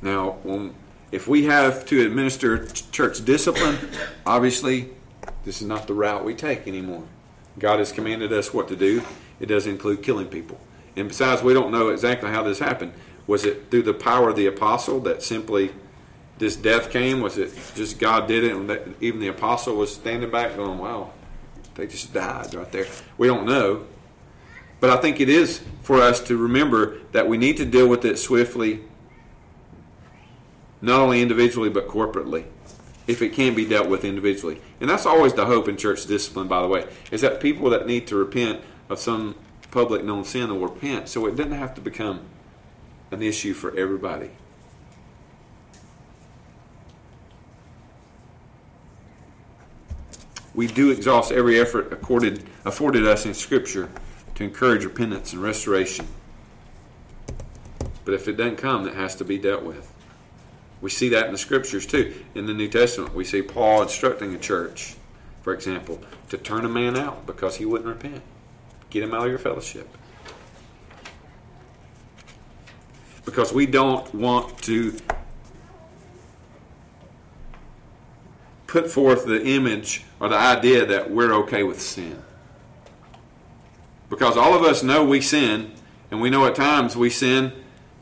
Now, 0.00 0.38
if 1.12 1.28
we 1.28 1.44
have 1.44 1.84
to 1.86 2.06
administer 2.06 2.66
church 2.66 3.22
discipline, 3.26 3.76
obviously, 4.24 4.88
this 5.44 5.60
is 5.60 5.68
not 5.68 5.86
the 5.86 5.92
route 5.92 6.24
we 6.24 6.34
take 6.34 6.66
anymore. 6.66 7.04
God 7.58 7.78
has 7.78 7.92
commanded 7.92 8.32
us 8.32 8.54
what 8.54 8.68
to 8.68 8.76
do. 8.76 9.02
It 9.38 9.46
does 9.46 9.66
include 9.66 10.02
killing 10.02 10.28
people. 10.28 10.58
And 10.96 11.08
besides, 11.08 11.42
we 11.42 11.54
don't 11.54 11.72
know 11.72 11.88
exactly 11.88 12.30
how 12.30 12.42
this 12.42 12.58
happened. 12.58 12.92
Was 13.26 13.44
it 13.44 13.70
through 13.70 13.82
the 13.82 13.94
power 13.94 14.28
of 14.30 14.36
the 14.36 14.46
apostle 14.46 15.00
that 15.00 15.22
simply 15.22 15.72
this 16.38 16.56
death 16.56 16.90
came? 16.90 17.20
Was 17.20 17.38
it 17.38 17.52
just 17.74 17.98
God 17.98 18.26
did 18.26 18.44
it 18.44 18.54
and 18.54 18.94
even 19.00 19.20
the 19.20 19.28
apostle 19.28 19.76
was 19.76 19.94
standing 19.94 20.30
back 20.30 20.56
going, 20.56 20.78
wow, 20.78 21.12
they 21.74 21.86
just 21.86 22.12
died 22.12 22.54
right 22.54 22.70
there? 22.72 22.86
We 23.16 23.26
don't 23.26 23.46
know. 23.46 23.86
But 24.80 24.90
I 24.90 24.96
think 24.96 25.20
it 25.20 25.28
is 25.28 25.62
for 25.82 26.02
us 26.02 26.20
to 26.24 26.36
remember 26.36 26.98
that 27.12 27.28
we 27.28 27.38
need 27.38 27.56
to 27.58 27.64
deal 27.64 27.86
with 27.86 28.04
it 28.04 28.18
swiftly, 28.18 28.80
not 30.80 31.00
only 31.00 31.22
individually 31.22 31.70
but 31.70 31.86
corporately, 31.86 32.46
if 33.06 33.22
it 33.22 33.32
can 33.32 33.54
be 33.54 33.64
dealt 33.64 33.88
with 33.88 34.04
individually. 34.04 34.60
And 34.80 34.90
that's 34.90 35.06
always 35.06 35.34
the 35.34 35.46
hope 35.46 35.68
in 35.68 35.76
church 35.76 36.04
discipline, 36.06 36.48
by 36.48 36.60
the 36.60 36.68
way, 36.68 36.88
is 37.12 37.20
that 37.20 37.40
people 37.40 37.70
that 37.70 37.86
need 37.86 38.08
to 38.08 38.16
repent 38.16 38.60
of 38.88 38.98
some 38.98 39.36
public 39.72 40.04
known 40.04 40.22
sin 40.22 40.50
will 40.50 40.68
repent 40.68 41.08
so 41.08 41.26
it 41.26 41.34
doesn't 41.34 41.52
have 41.52 41.74
to 41.74 41.80
become 41.80 42.20
an 43.10 43.22
issue 43.22 43.54
for 43.54 43.76
everybody. 43.76 44.30
We 50.54 50.66
do 50.66 50.90
exhaust 50.90 51.32
every 51.32 51.58
effort 51.58 51.90
accorded, 51.90 52.44
afforded 52.64 53.06
us 53.08 53.24
in 53.24 53.32
Scripture 53.32 53.90
to 54.34 54.44
encourage 54.44 54.84
repentance 54.84 55.32
and 55.32 55.42
restoration. 55.42 56.06
But 58.04 58.12
if 58.12 58.28
it 58.28 58.36
doesn't 58.36 58.56
come, 58.56 58.86
it 58.86 58.94
has 58.94 59.16
to 59.16 59.24
be 59.24 59.38
dealt 59.38 59.62
with. 59.62 59.90
We 60.82 60.90
see 60.90 61.08
that 61.10 61.26
in 61.26 61.32
the 61.32 61.38
Scriptures 61.38 61.86
too. 61.86 62.14
In 62.34 62.44
the 62.44 62.52
New 62.52 62.68
Testament, 62.68 63.14
we 63.14 63.24
see 63.24 63.40
Paul 63.40 63.82
instructing 63.82 64.34
a 64.34 64.38
church, 64.38 64.96
for 65.40 65.54
example, 65.54 66.00
to 66.28 66.36
turn 66.36 66.66
a 66.66 66.68
man 66.68 66.98
out 66.98 67.24
because 67.24 67.56
he 67.56 67.64
wouldn't 67.64 67.88
repent. 67.88 68.22
Get 68.92 69.02
him 69.02 69.14
out 69.14 69.22
of 69.22 69.30
your 69.30 69.38
fellowship. 69.38 69.88
Because 73.24 73.50
we 73.50 73.64
don't 73.64 74.14
want 74.14 74.58
to 74.64 74.94
put 78.66 78.90
forth 78.90 79.24
the 79.24 79.42
image 79.46 80.04
or 80.20 80.28
the 80.28 80.36
idea 80.36 80.84
that 80.84 81.10
we're 81.10 81.32
okay 81.32 81.62
with 81.62 81.80
sin. 81.80 82.22
Because 84.10 84.36
all 84.36 84.52
of 84.52 84.62
us 84.62 84.82
know 84.82 85.02
we 85.02 85.22
sin, 85.22 85.72
and 86.10 86.20
we 86.20 86.28
know 86.28 86.44
at 86.44 86.54
times 86.54 86.94
we 86.94 87.08
sin, 87.08 87.50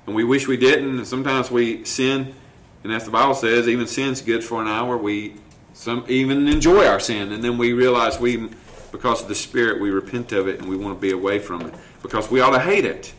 and 0.07 0.16
we 0.16 0.24
wish 0.24 0.48
we 0.48 0.57
didn't, 0.57 0.96
and 0.96 1.07
sometimes 1.07 1.53
we 1.53 1.85
sin, 1.85 2.35
and 2.83 2.92
as 2.92 3.05
the 3.05 3.12
Bible 3.12 3.35
says, 3.35 3.68
even 3.68 3.87
sin's 3.87 4.22
good 4.22 4.42
for 4.42 4.61
an 4.61 4.66
hour. 4.66 4.96
We 4.96 5.37
some 5.72 6.05
even 6.09 6.48
enjoy 6.48 6.85
our 6.85 6.98
sin, 6.98 7.31
and 7.31 7.44
then 7.44 7.59
we 7.59 7.74
realize 7.74 8.18
we, 8.18 8.48
because 8.92 9.22
of 9.22 9.29
the 9.29 9.35
Spirit, 9.35 9.81
we 9.81 9.90
repent 9.90 10.33
of 10.33 10.48
it 10.48 10.61
and 10.61 10.68
we 10.68 10.76
want 10.76 10.96
to 10.96 11.00
be 11.00 11.12
away 11.12 11.38
from 11.38 11.62
it 11.62 11.74
because 12.03 12.31
we 12.31 12.40
ought 12.40 12.50
to 12.50 12.61
hate 12.61 12.85
it. 12.85 13.12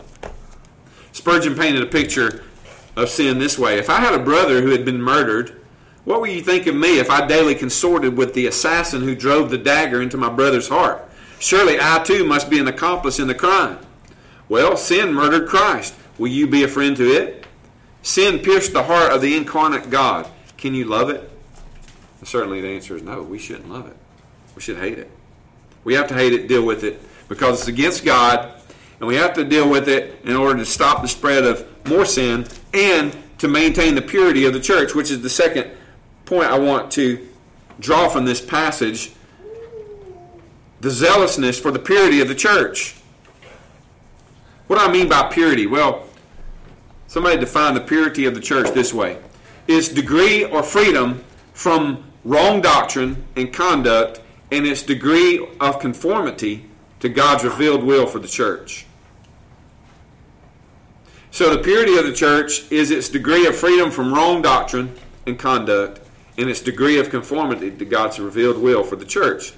Spurgeon 1.12 1.56
painted 1.56 1.84
a 1.84 1.88
picture 1.88 2.44
of 2.96 3.10
sin 3.10 3.40
this 3.40 3.58
way: 3.58 3.78
If 3.78 3.90
I 3.90 4.00
had 4.00 4.14
a 4.14 4.24
brother 4.24 4.62
who 4.62 4.72
had 4.72 4.86
been 4.86 5.02
murdered 5.02 5.62
what 6.04 6.22
would 6.22 6.32
you 6.32 6.42
think 6.42 6.66
of 6.66 6.76
me 6.76 7.00
if 7.00 7.12
I 7.12 7.28
daily 7.28 7.54
consorted 7.54 8.18
with 8.18 8.34
the 8.34 8.48
assassin 8.48 9.02
who 9.02 9.16
drove 9.16 9.50
the 9.52 9.58
dagger 9.58 10.02
into 10.02 10.18
my 10.18 10.30
brother's 10.30 10.68
heart? 10.68 11.08
Surely 11.40 11.78
I 11.80 12.02
too 12.04 12.26
must 12.26 12.50
be 12.50 12.60
an 12.60 12.68
accomplice 12.68 13.20
in 13.20 13.28
the 13.28 13.36
crime. 13.36 13.78
Well, 14.50 14.78
sin 14.78 15.14
murdered 15.14 15.48
Christ. 15.48 15.94
Will 16.18 16.30
you 16.30 16.48
be 16.48 16.64
a 16.64 16.68
friend 16.68 16.98
to 16.98 17.08
it? 17.08 17.46
Sin 18.02 18.40
pierced 18.40 18.74
the 18.74 18.84
heart 18.84 19.12
of 19.12 19.22
the 19.22 19.36
incarnate 19.36 19.90
God. 19.90 20.28
Can 20.58 20.74
you 20.74 20.86
love 20.86 21.10
it? 21.10 21.30
Certainly 22.24 22.62
the 22.62 22.70
answer 22.70 22.96
is 22.96 23.04
no. 23.04 23.22
We 23.22 23.40
shouldn't 23.40 23.70
love 23.70 23.88
it. 23.88 23.96
We 24.56 24.62
should 24.62 24.78
hate 24.78 24.98
it. 24.98 25.10
We 25.84 25.94
have 25.96 26.08
to 26.08 26.14
hate 26.14 26.34
it, 26.34 26.48
deal 26.48 26.66
with 26.66 26.84
it, 26.84 27.02
because 27.28 27.60
it's 27.60 27.68
against 27.68 28.06
God, 28.06 28.54
and 29.00 29.08
we 29.08 29.16
have 29.16 29.34
to 29.34 29.44
deal 29.44 29.70
with 29.70 29.88
it 29.88 30.20
in 30.24 30.36
order 30.36 30.60
to 30.60 30.66
stop 30.66 31.02
the 31.02 31.08
spread 31.08 31.44
of 31.44 31.66
more 31.88 32.06
sin 32.06 32.46
and 32.74 33.16
to 33.40 33.48
maintain 33.48 33.96
the 33.96 34.02
purity 34.02 34.46
of 34.46 34.54
the 34.54 34.60
church, 34.60 34.94
which 34.94 35.10
is 35.10 35.22
the 35.22 35.30
second 35.30 35.72
point 36.26 36.50
I 36.50 36.60
want 36.60 36.92
to 36.92 37.28
draw 37.80 38.08
from 38.08 38.26
this 38.26 38.40
passage 38.40 39.12
the 40.82 40.90
zealousness 40.90 41.60
for 41.60 41.72
the 41.72 41.80
purity 41.80 42.22
of 42.22 42.28
the 42.28 42.36
church. 42.36 42.96
What 44.68 44.80
do 44.80 44.86
I 44.86 44.92
mean 44.92 45.10
by 45.10 45.24
purity? 45.24 45.68
Well, 45.68 46.08
somebody 47.08 47.40
defined 47.40 47.76
the 47.76 47.82
purity 47.82 48.26
of 48.26 48.36
the 48.36 48.40
church 48.40 48.72
this 48.74 48.94
way 48.94 49.18
its 49.68 49.88
degree 49.88 50.46
or 50.46 50.64
freedom 50.64 51.24
from 51.54 52.04
wrong 52.24 52.62
doctrine 52.62 53.24
and 53.36 53.54
conduct, 53.54 54.21
and 54.52 54.68
its 54.68 54.84
degree 54.84 55.48
of 55.60 55.80
conformity 55.80 56.66
to 57.00 57.10
God's 57.10 57.44
revealed 57.44 57.84
will 57.84 58.06
for 58.06 58.20
the 58.20 58.28
church. 58.28 58.86
So, 61.32 61.56
the 61.56 61.64
purity 61.64 61.98
of 61.98 62.06
the 62.06 62.14
church 62.14 62.70
is 62.72 62.92
its 62.92 63.08
degree 63.08 63.48
of 63.48 63.56
freedom 63.56 63.90
from 63.90 64.14
wrong 64.14 64.42
doctrine 64.42 64.94
and 65.26 65.40
conduct, 65.40 66.02
and 66.38 66.50
its 66.50 66.62
degree 66.62 67.00
of 67.00 67.10
conformity 67.10 67.72
to 67.72 67.86
God's 67.86 68.20
revealed 68.20 68.58
will 68.58 68.84
for 68.84 68.96
the 68.96 69.06
church. 69.06 69.54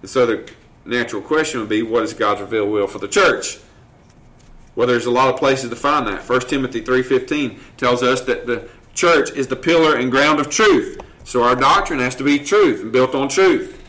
And 0.00 0.10
so 0.10 0.26
the 0.26 0.50
natural 0.84 1.22
question 1.22 1.60
would 1.60 1.68
be, 1.68 1.82
what 1.82 2.02
is 2.02 2.12
God's 2.12 2.40
revealed 2.40 2.70
will 2.70 2.86
for 2.86 2.98
the 2.98 3.08
church? 3.08 3.58
Well, 4.76 4.86
there's 4.86 5.06
a 5.06 5.10
lot 5.10 5.32
of 5.32 5.38
places 5.38 5.70
to 5.70 5.76
find 5.76 6.06
that. 6.08 6.28
1 6.28 6.40
Timothy 6.42 6.82
3.15 6.82 7.58
tells 7.76 8.02
us 8.02 8.22
that 8.22 8.46
the 8.46 8.68
church 8.92 9.30
is 9.32 9.46
the 9.46 9.56
pillar 9.56 9.96
and 9.96 10.10
ground 10.10 10.40
of 10.40 10.50
truth. 10.50 11.00
So 11.24 11.42
our 11.42 11.54
doctrine 11.54 12.00
has 12.00 12.14
to 12.16 12.24
be 12.24 12.38
truth 12.38 12.82
and 12.82 12.92
built 12.92 13.14
on 13.14 13.28
truth. 13.28 13.83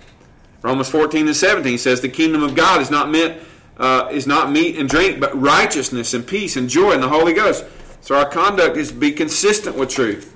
Romans 0.65 0.89
14 0.89 1.27
and 1.27 1.35
17 1.35 1.77
says 1.77 2.01
the 2.01 2.09
kingdom 2.09 2.41
of 2.41 2.55
God 2.55 2.81
is 2.81 2.89
not 2.89 3.11
meant 3.11 3.39
uh, 3.77 4.09
is 4.11 4.25
not 4.25 4.51
meat 4.51 4.79
and 4.79 4.89
drink, 4.89 5.19
but 5.19 5.39
righteousness 5.39 6.15
and 6.15 6.25
peace 6.25 6.55
and 6.55 6.67
joy 6.67 6.93
in 6.93 7.01
the 7.01 7.07
Holy 7.07 7.33
Ghost. 7.33 7.65
So 8.01 8.15
our 8.15 8.27
conduct 8.27 8.75
is 8.75 8.89
to 8.89 8.95
be 8.95 9.11
consistent 9.11 9.75
with 9.75 9.89
truth. 9.89 10.35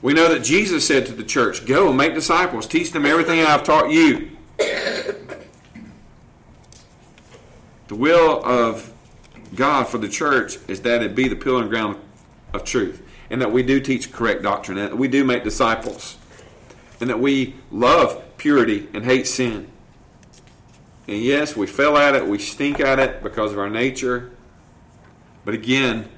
We 0.00 0.12
know 0.12 0.28
that 0.28 0.44
Jesus 0.44 0.86
said 0.86 1.06
to 1.06 1.12
the 1.12 1.24
church, 1.24 1.66
Go 1.66 1.88
and 1.88 1.96
make 1.96 2.14
disciples, 2.14 2.68
teach 2.68 2.92
them 2.92 3.04
everything 3.04 3.40
I've 3.40 3.64
taught 3.64 3.90
you. 3.90 4.30
The 7.88 7.96
will 7.96 8.44
of 8.44 8.92
God 9.56 9.88
for 9.88 9.98
the 9.98 10.08
church 10.08 10.56
is 10.68 10.82
that 10.82 11.02
it 11.02 11.16
be 11.16 11.26
the 11.26 11.34
pillar 11.34 11.62
and 11.62 11.68
ground 11.70 11.96
of 12.52 12.62
truth, 12.62 13.02
and 13.28 13.42
that 13.42 13.50
we 13.50 13.64
do 13.64 13.80
teach 13.80 14.12
correct 14.12 14.42
doctrine, 14.42 14.78
and 14.78 14.92
that 14.92 14.96
we 14.96 15.08
do 15.08 15.24
make 15.24 15.42
disciples, 15.42 16.16
and 17.02 17.10
that 17.10 17.18
we 17.18 17.56
love 17.72 18.22
purity 18.36 18.88
and 18.94 19.04
hate 19.04 19.26
sin. 19.26 19.66
And 21.08 21.20
yes, 21.20 21.56
we 21.56 21.66
fail 21.66 21.96
at 21.96 22.14
it, 22.14 22.28
we 22.28 22.38
stink 22.38 22.78
at 22.78 23.00
it 23.00 23.24
because 23.24 23.50
of 23.50 23.58
our 23.58 23.68
nature. 23.68 24.30
But 25.44 25.54
again, 25.54 26.08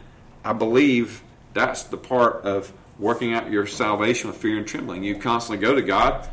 I 0.44 0.52
believe 0.52 1.22
that's 1.54 1.84
the 1.84 1.96
part 1.96 2.42
of 2.42 2.74
working 2.98 3.32
out 3.32 3.50
your 3.50 3.66
salvation 3.66 4.28
with 4.28 4.36
fear 4.36 4.58
and 4.58 4.66
trembling. 4.66 5.02
You 5.02 5.16
constantly 5.16 5.66
go 5.66 5.74
to 5.74 5.80
God, 5.80 6.28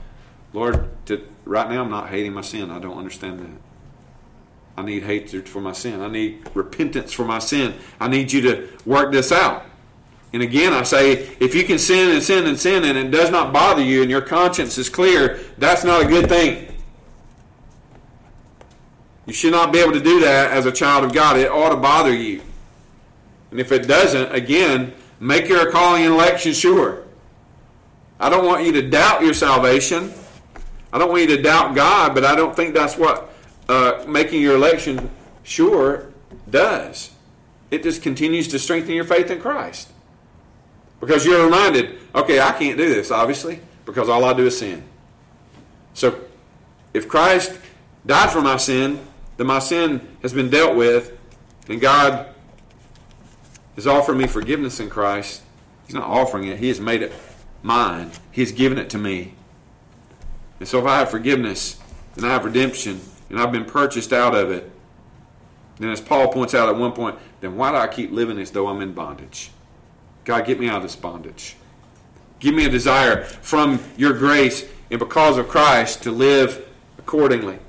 Lord, 0.51 0.89
to, 1.05 1.25
right 1.45 1.69
now 1.69 1.85
I'm 1.85 1.89
not 1.89 2.09
hating 2.09 2.33
my 2.33 2.41
sin. 2.41 2.71
I 2.71 2.79
don't 2.79 2.97
understand 2.97 3.39
that. 3.39 4.81
I 4.81 4.83
need 4.83 5.03
hatred 5.03 5.47
for 5.47 5.61
my 5.61 5.71
sin. 5.71 6.01
I 6.01 6.09
need 6.09 6.43
repentance 6.53 7.13
for 7.13 7.23
my 7.23 7.39
sin. 7.39 7.75
I 8.01 8.09
need 8.09 8.33
you 8.33 8.41
to 8.41 8.67
work 8.85 9.13
this 9.13 9.31
out. 9.31 9.63
And 10.33 10.41
again, 10.41 10.73
I 10.73 10.83
say, 10.83 11.11
if 11.39 11.53
you 11.53 11.63
can 11.63 11.77
sin 11.77 12.11
and 12.11 12.23
sin 12.23 12.47
and 12.47 12.57
sin 12.57 12.85
and 12.85 12.97
it 12.97 13.11
does 13.11 13.29
not 13.29 13.51
bother 13.51 13.83
you 13.83 14.01
and 14.01 14.09
your 14.09 14.21
conscience 14.21 14.77
is 14.77 14.89
clear, 14.89 15.39
that's 15.57 15.83
not 15.83 16.03
a 16.03 16.05
good 16.05 16.29
thing. 16.29 16.73
You 19.25 19.33
should 19.33 19.51
not 19.51 19.73
be 19.73 19.79
able 19.79 19.93
to 19.93 19.99
do 19.99 20.21
that 20.21 20.51
as 20.51 20.65
a 20.65 20.71
child 20.71 21.03
of 21.03 21.13
God. 21.13 21.37
It 21.37 21.51
ought 21.51 21.69
to 21.69 21.77
bother 21.77 22.13
you. 22.13 22.41
And 23.51 23.59
if 23.59 23.71
it 23.71 23.87
doesn't, 23.87 24.33
again, 24.33 24.93
Make 25.21 25.49
your 25.49 25.69
calling 25.69 26.03
and 26.03 26.15
election 26.15 26.51
sure. 26.51 27.03
I 28.19 28.27
don't 28.27 28.43
want 28.43 28.65
you 28.65 28.71
to 28.71 28.89
doubt 28.89 29.21
your 29.21 29.35
salvation. 29.35 30.11
I 30.91 30.97
don't 30.97 31.09
want 31.09 31.21
you 31.21 31.37
to 31.37 31.41
doubt 31.43 31.75
God, 31.75 32.15
but 32.15 32.25
I 32.25 32.35
don't 32.35 32.55
think 32.55 32.73
that's 32.73 32.97
what 32.97 33.31
uh, 33.69 34.03
making 34.07 34.41
your 34.41 34.55
election 34.55 35.11
sure 35.43 36.11
does. 36.49 37.11
It 37.69 37.83
just 37.83 38.01
continues 38.01 38.47
to 38.47 38.57
strengthen 38.57 38.95
your 38.95 39.03
faith 39.03 39.29
in 39.29 39.39
Christ. 39.39 39.91
Because 41.01 41.25
you're 41.25 41.43
reminded, 41.43 41.97
okay, 42.15 42.39
I 42.39 42.53
can't 42.53 42.77
do 42.77 42.87
this, 42.87 43.11
obviously, 43.11 43.59
because 43.85 44.07
all 44.07 44.23
I 44.23 44.33
do 44.33 44.45
is 44.45 44.57
sin. 44.57 44.83
So 45.93 46.17
if 46.93 47.09
Christ 47.09 47.59
died 48.05 48.29
for 48.29 48.39
my 48.39 48.55
sin, 48.57 49.05
then 49.35 49.47
my 49.47 49.59
sin 49.59 50.07
has 50.21 50.31
been 50.31 50.49
dealt 50.49 50.75
with, 50.77 51.17
and 51.67 51.81
God 51.81 52.27
is 53.75 53.87
offering 53.87 54.19
me 54.19 54.27
forgiveness 54.27 54.79
in 54.79 54.89
Christ. 54.89 55.41
He's 55.85 55.95
not 55.95 56.07
offering 56.07 56.45
it, 56.45 56.59
He 56.59 56.67
has 56.69 56.79
made 56.79 57.01
it 57.01 57.11
mine. 57.63 58.11
He's 58.31 58.51
given 58.51 58.77
it 58.77 58.89
to 58.91 58.97
me. 58.97 59.33
And 60.59 60.67
so 60.67 60.79
if 60.79 60.85
I 60.85 60.99
have 60.99 61.09
forgiveness 61.09 61.79
and 62.15 62.25
I 62.25 62.29
have 62.29 62.45
redemption 62.45 63.01
and 63.29 63.39
I've 63.39 63.51
been 63.51 63.65
purchased 63.65 64.13
out 64.13 64.35
of 64.35 64.51
it, 64.51 64.71
then 65.79 65.89
as 65.89 65.99
Paul 65.99 66.27
points 66.27 66.53
out 66.53 66.69
at 66.69 66.75
one 66.75 66.91
point, 66.91 67.17
then 67.39 67.55
why 67.55 67.71
do 67.71 67.77
I 67.77 67.87
keep 67.87 68.11
living 68.11 68.37
as 68.37 68.51
though 68.51 68.67
I'm 68.67 68.81
in 68.81 68.93
bondage? 68.93 69.49
God, 70.25 70.45
get 70.45 70.59
me 70.59 70.67
out 70.69 70.77
of 70.77 70.83
this 70.83 70.95
bondage. 70.95 71.55
Give 72.39 72.53
me 72.55 72.65
a 72.65 72.69
desire 72.69 73.23
from 73.23 73.79
your 73.97 74.13
grace 74.13 74.67
and 74.89 74.99
because 74.99 75.37
of 75.37 75.47
Christ 75.47 76.03
to 76.03 76.11
live 76.11 76.67
accordingly. 76.97 77.59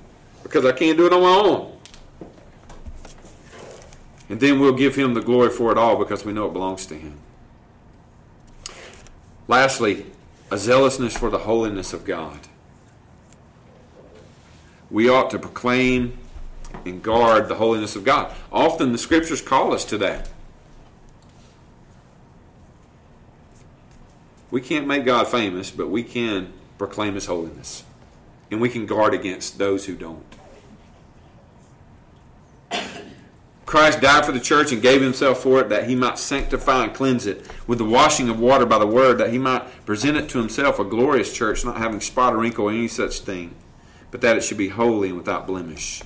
Because 0.42 0.64
I 0.64 0.72
can't 0.72 0.96
do 0.98 1.06
it 1.06 1.12
on 1.12 1.22
my 1.22 1.28
own. 1.28 1.78
And 4.28 4.40
then 4.40 4.60
we'll 4.60 4.72
give 4.72 4.96
him 4.96 5.14
the 5.14 5.20
glory 5.20 5.50
for 5.50 5.70
it 5.72 5.78
all 5.78 5.96
because 5.96 6.24
we 6.24 6.32
know 6.32 6.46
it 6.46 6.52
belongs 6.52 6.86
to 6.86 6.94
him. 6.94 7.18
Lastly, 9.46 10.06
a 10.50 10.58
zealousness 10.58 11.16
for 11.16 11.30
the 11.30 11.38
holiness 11.38 11.92
of 11.92 12.04
God. 12.04 12.40
We 14.90 15.08
ought 15.08 15.30
to 15.30 15.38
proclaim 15.38 16.18
and 16.84 17.02
guard 17.02 17.48
the 17.48 17.56
holiness 17.56 17.96
of 17.96 18.04
God. 18.04 18.34
Often 18.50 18.92
the 18.92 18.98
scriptures 18.98 19.40
call 19.40 19.74
us 19.74 19.84
to 19.86 19.98
that. 19.98 20.28
We 24.52 24.60
can't 24.60 24.86
make 24.86 25.06
God 25.06 25.26
famous, 25.26 25.70
but 25.70 25.88
we 25.88 26.04
can 26.04 26.52
proclaim 26.76 27.14
His 27.14 27.26
holiness. 27.26 27.84
And 28.50 28.60
we 28.60 28.68
can 28.68 28.84
guard 28.84 29.14
against 29.14 29.58
those 29.58 29.86
who 29.86 29.96
don't. 29.96 30.22
Christ 33.64 34.02
died 34.02 34.26
for 34.26 34.32
the 34.32 34.40
church 34.40 34.70
and 34.70 34.82
gave 34.82 35.00
himself 35.00 35.42
for 35.42 35.62
it 35.62 35.70
that 35.70 35.88
he 35.88 35.94
might 35.94 36.18
sanctify 36.18 36.84
and 36.84 36.92
cleanse 36.92 37.24
it 37.26 37.46
with 37.66 37.78
the 37.78 37.86
washing 37.86 38.28
of 38.28 38.38
water 38.38 38.66
by 38.66 38.78
the 38.78 38.86
word, 38.86 39.16
that 39.16 39.32
he 39.32 39.38
might 39.38 39.86
present 39.86 40.18
it 40.18 40.28
to 40.28 40.38
himself 40.38 40.78
a 40.78 40.84
glorious 40.84 41.32
church, 41.32 41.64
not 41.64 41.78
having 41.78 41.98
spot 41.98 42.34
or 42.34 42.36
wrinkle 42.36 42.66
or 42.66 42.70
any 42.70 42.86
such 42.86 43.20
thing, 43.20 43.54
but 44.10 44.20
that 44.20 44.36
it 44.36 44.44
should 44.44 44.58
be 44.58 44.68
holy 44.68 45.08
and 45.08 45.16
without 45.16 45.46
blemish. 45.46 46.02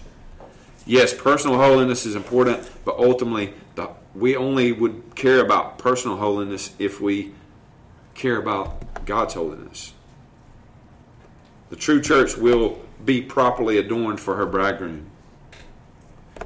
Yes, 0.87 1.13
personal 1.13 1.57
holiness 1.57 2.07
is 2.07 2.15
important, 2.15 2.71
but 2.85 2.97
ultimately, 2.99 3.53
the, 3.75 3.91
we 4.15 4.37
only 4.37 4.71
would 4.71 5.17
care 5.17 5.41
about 5.41 5.77
personal 5.77 6.19
holiness 6.19 6.73
if 6.79 7.01
we 7.01 7.33
care 8.17 8.37
about 8.37 9.05
God's 9.05 9.35
holiness. 9.35 9.93
The 11.71 11.77
true 11.77 12.01
church 12.01 12.37
will 12.37 12.81
be 13.05 13.21
properly 13.23 13.79
adorned 13.79 14.21
for 14.21 14.37
her 14.37 14.47
bridegroom. 14.47 15.11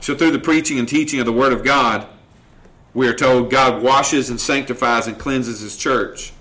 So, 0.01 0.15
through 0.15 0.31
the 0.31 0.39
preaching 0.39 0.79
and 0.79 0.89
teaching 0.89 1.21
of 1.21 1.27
the 1.27 1.33
Word 1.33 1.53
of 1.53 1.65
God, 1.65 2.07
we 2.95 3.07
are 3.07 3.15
told 3.15 3.51
God 3.51 3.83
washes 3.83 4.31
and 4.31 4.41
sanctifies 4.41 5.07
and 5.07 5.19
cleanses 5.19 5.61
His 5.61 5.77
church. 5.77 6.33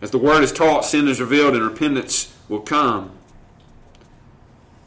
As 0.00 0.10
the 0.10 0.18
Word 0.18 0.42
is 0.42 0.52
taught, 0.52 0.84
sin 0.84 1.08
is 1.08 1.20
revealed 1.20 1.54
and 1.54 1.64
repentance 1.64 2.34
will 2.48 2.60
come. 2.60 3.12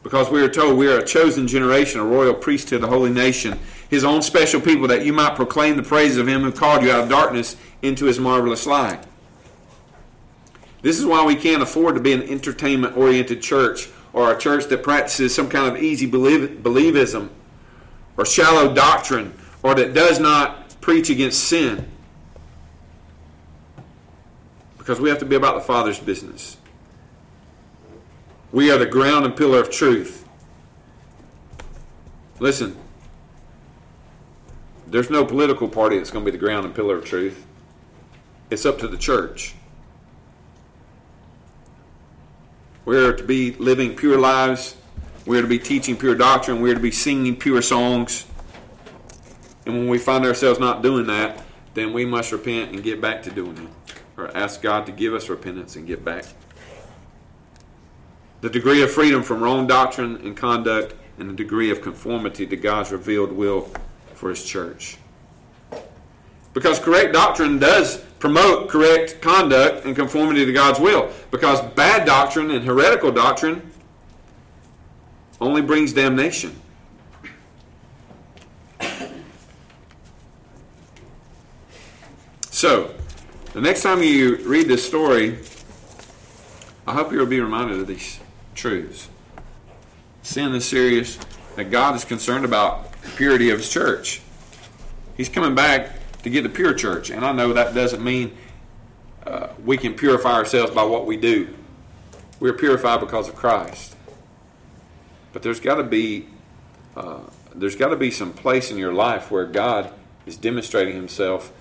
Because 0.04 0.30
we 0.30 0.42
are 0.42 0.50
told 0.50 0.76
we 0.76 0.86
are 0.86 0.98
a 0.98 1.04
chosen 1.04 1.48
generation, 1.48 1.98
a 1.98 2.04
royal 2.04 2.34
priesthood, 2.34 2.84
a 2.84 2.86
holy 2.86 3.10
nation, 3.10 3.58
His 3.88 4.04
own 4.04 4.20
special 4.20 4.60
people, 4.60 4.86
that 4.88 5.04
you 5.04 5.14
might 5.14 5.34
proclaim 5.34 5.76
the 5.76 5.82
praises 5.82 6.18
of 6.18 6.28
Him 6.28 6.42
who 6.42 6.52
called 6.52 6.82
you 6.84 6.92
out 6.92 7.04
of 7.04 7.08
darkness 7.08 7.56
into 7.80 8.04
His 8.04 8.20
marvelous 8.20 8.66
light. 8.66 9.02
This 10.82 11.00
is 11.00 11.06
why 11.06 11.24
we 11.24 11.34
can't 11.34 11.62
afford 11.62 11.94
to 11.94 12.02
be 12.02 12.12
an 12.12 12.22
entertainment 12.22 12.98
oriented 12.98 13.40
church 13.40 13.88
or 14.12 14.30
a 14.30 14.38
church 14.38 14.66
that 14.66 14.82
practices 14.82 15.34
some 15.34 15.48
kind 15.48 15.74
of 15.74 15.82
easy 15.82 16.06
believism 16.06 17.30
or 18.18 18.26
shallow 18.26 18.74
doctrine 18.74 19.32
or 19.62 19.74
that 19.74 19.94
does 19.94 20.20
not 20.20 20.78
preach 20.82 21.08
against 21.08 21.44
sin. 21.44 21.90
Because 24.76 25.00
we 25.00 25.08
have 25.08 25.18
to 25.20 25.24
be 25.24 25.34
about 25.34 25.54
the 25.54 25.62
Father's 25.62 25.98
business. 25.98 26.58
We 28.54 28.70
are 28.70 28.78
the 28.78 28.86
ground 28.86 29.24
and 29.24 29.36
pillar 29.36 29.58
of 29.58 29.68
truth. 29.68 30.28
Listen, 32.38 32.76
there's 34.86 35.10
no 35.10 35.24
political 35.24 35.66
party 35.66 35.98
that's 35.98 36.12
going 36.12 36.24
to 36.24 36.30
be 36.30 36.38
the 36.38 36.40
ground 36.40 36.64
and 36.64 36.72
pillar 36.72 36.98
of 36.98 37.04
truth. 37.04 37.44
It's 38.50 38.64
up 38.64 38.78
to 38.78 38.86
the 38.86 38.96
church. 38.96 39.56
We're 42.84 43.14
to 43.14 43.24
be 43.24 43.54
living 43.54 43.96
pure 43.96 44.20
lives. 44.20 44.76
We're 45.26 45.42
to 45.42 45.48
be 45.48 45.58
teaching 45.58 45.96
pure 45.96 46.14
doctrine. 46.14 46.62
We're 46.62 46.74
to 46.74 46.80
be 46.80 46.92
singing 46.92 47.34
pure 47.34 47.60
songs. 47.60 48.24
And 49.66 49.74
when 49.74 49.88
we 49.88 49.98
find 49.98 50.24
ourselves 50.24 50.60
not 50.60 50.80
doing 50.80 51.08
that, 51.08 51.42
then 51.74 51.92
we 51.92 52.04
must 52.04 52.30
repent 52.30 52.70
and 52.70 52.84
get 52.84 53.00
back 53.00 53.24
to 53.24 53.32
doing 53.32 53.58
it. 53.58 53.98
Or 54.16 54.30
ask 54.36 54.62
God 54.62 54.86
to 54.86 54.92
give 54.92 55.12
us 55.12 55.28
repentance 55.28 55.74
and 55.74 55.88
get 55.88 56.04
back. 56.04 56.26
The 58.44 58.50
degree 58.50 58.82
of 58.82 58.90
freedom 58.92 59.22
from 59.22 59.42
wrong 59.42 59.66
doctrine 59.66 60.16
and 60.16 60.36
conduct, 60.36 60.94
and 61.18 61.30
the 61.30 61.32
degree 61.32 61.70
of 61.70 61.80
conformity 61.80 62.46
to 62.46 62.56
God's 62.56 62.92
revealed 62.92 63.32
will 63.32 63.70
for 64.12 64.28
His 64.28 64.44
church. 64.44 64.98
Because 66.52 66.78
correct 66.78 67.14
doctrine 67.14 67.58
does 67.58 68.02
promote 68.18 68.68
correct 68.68 69.22
conduct 69.22 69.86
and 69.86 69.96
conformity 69.96 70.44
to 70.44 70.52
God's 70.52 70.78
will. 70.78 71.10
Because 71.30 71.62
bad 71.70 72.04
doctrine 72.04 72.50
and 72.50 72.66
heretical 72.66 73.10
doctrine 73.10 73.72
only 75.40 75.62
brings 75.62 75.94
damnation. 75.94 76.54
So, 82.50 82.94
the 83.54 83.62
next 83.62 83.82
time 83.82 84.02
you 84.02 84.36
read 84.44 84.68
this 84.68 84.86
story, 84.86 85.38
I 86.86 86.92
hope 86.92 87.10
you'll 87.10 87.24
be 87.24 87.40
reminded 87.40 87.80
of 87.80 87.86
these 87.86 88.20
truths. 88.54 89.08
Sin 90.22 90.54
is 90.54 90.64
serious, 90.64 91.18
that 91.56 91.70
God 91.70 91.94
is 91.94 92.04
concerned 92.04 92.44
about 92.44 92.92
the 93.02 93.10
purity 93.10 93.50
of 93.50 93.58
His 93.58 93.68
church. 93.68 94.20
He's 95.16 95.28
coming 95.28 95.54
back 95.54 95.90
to 96.22 96.30
get 96.30 96.42
the 96.42 96.48
pure 96.48 96.74
church. 96.74 97.10
And 97.10 97.24
I 97.24 97.32
know 97.32 97.52
that 97.52 97.74
doesn't 97.74 98.02
mean 98.02 98.36
uh, 99.26 99.48
we 99.64 99.76
can 99.76 99.94
purify 99.94 100.32
ourselves 100.32 100.74
by 100.74 100.84
what 100.84 101.06
we 101.06 101.16
do. 101.16 101.54
We're 102.40 102.54
purified 102.54 103.00
because 103.00 103.28
of 103.28 103.36
Christ. 103.36 103.94
But 105.32 105.42
there's 105.42 105.60
got 105.60 105.76
to 105.76 105.82
be 105.82 106.26
uh, 106.96 107.20
there's 107.54 107.76
got 107.76 107.88
to 107.88 107.96
be 107.96 108.10
some 108.10 108.32
place 108.32 108.70
in 108.70 108.78
your 108.78 108.92
life 108.92 109.30
where 109.30 109.44
God 109.44 109.92
is 110.26 110.36
demonstrating 110.36 110.94
Himself. 110.94 111.52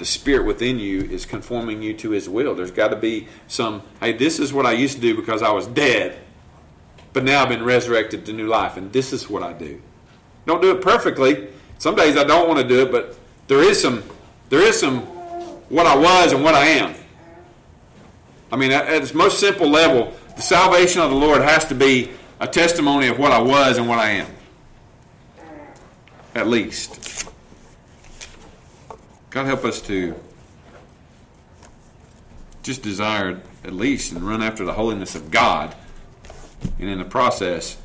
The 0.00 0.06
Spirit 0.06 0.46
within 0.46 0.78
you 0.78 1.02
is 1.02 1.26
conforming 1.26 1.82
you 1.82 1.92
to 1.98 2.12
His 2.12 2.26
will. 2.26 2.54
There's 2.54 2.70
got 2.70 2.88
to 2.88 2.96
be 2.96 3.28
some. 3.48 3.82
Hey, 4.00 4.14
this 4.14 4.38
is 4.38 4.50
what 4.50 4.64
I 4.64 4.72
used 4.72 4.94
to 4.94 5.00
do 5.02 5.14
because 5.14 5.42
I 5.42 5.50
was 5.50 5.66
dead, 5.66 6.18
but 7.12 7.22
now 7.22 7.42
I've 7.42 7.50
been 7.50 7.62
resurrected 7.62 8.24
to 8.24 8.32
new 8.32 8.46
life, 8.46 8.78
and 8.78 8.90
this 8.94 9.12
is 9.12 9.28
what 9.28 9.42
I 9.42 9.52
do. 9.52 9.78
Don't 10.46 10.62
do 10.62 10.70
it 10.70 10.80
perfectly. 10.80 11.48
Some 11.76 11.96
days 11.96 12.16
I 12.16 12.24
don't 12.24 12.48
want 12.48 12.60
to 12.60 12.66
do 12.66 12.80
it, 12.80 12.90
but 12.90 13.14
there 13.46 13.62
is 13.62 13.78
some 13.78 14.02
there 14.48 14.62
is 14.62 14.80
some 14.80 15.00
what 15.68 15.84
I 15.84 15.94
was 15.94 16.32
and 16.32 16.42
what 16.42 16.54
I 16.54 16.64
am. 16.64 16.94
I 18.50 18.56
mean, 18.56 18.72
at 18.72 18.90
its 18.90 19.12
most 19.12 19.38
simple 19.38 19.68
level, 19.68 20.14
the 20.34 20.40
salvation 20.40 21.02
of 21.02 21.10
the 21.10 21.16
Lord 21.16 21.42
has 21.42 21.66
to 21.66 21.74
be 21.74 22.10
a 22.40 22.46
testimony 22.48 23.08
of 23.08 23.18
what 23.18 23.32
I 23.32 23.38
was 23.38 23.76
and 23.76 23.86
what 23.86 23.98
I 23.98 24.12
am. 24.12 24.28
At 26.34 26.46
least. 26.46 27.29
God 29.30 29.46
help 29.46 29.64
us 29.64 29.80
to 29.82 30.16
just 32.64 32.82
desire 32.82 33.40
at 33.64 33.72
least 33.72 34.12
and 34.12 34.22
run 34.22 34.42
after 34.42 34.64
the 34.64 34.72
holiness 34.72 35.14
of 35.14 35.30
God. 35.30 35.74
And 36.80 36.88
in 36.88 36.98
the 36.98 37.04
process, 37.04 37.78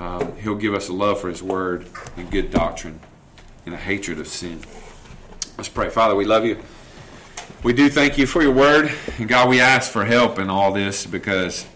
um, 0.00 0.34
He'll 0.36 0.56
give 0.56 0.72
us 0.72 0.88
a 0.88 0.92
love 0.94 1.20
for 1.20 1.28
His 1.28 1.42
Word 1.42 1.86
and 2.16 2.30
good 2.30 2.50
doctrine 2.50 2.98
and 3.66 3.74
a 3.74 3.78
hatred 3.78 4.18
of 4.18 4.26
sin. 4.26 4.60
Let's 5.58 5.68
pray. 5.68 5.90
Father, 5.90 6.14
we 6.14 6.24
love 6.24 6.46
you. 6.46 6.58
We 7.62 7.74
do 7.74 7.90
thank 7.90 8.16
you 8.16 8.26
for 8.26 8.40
your 8.40 8.52
word. 8.52 8.90
And 9.18 9.28
God, 9.28 9.48
we 9.48 9.60
ask 9.60 9.90
for 9.90 10.04
help 10.04 10.38
in 10.38 10.48
all 10.48 10.72
this 10.72 11.04
because 11.04 11.66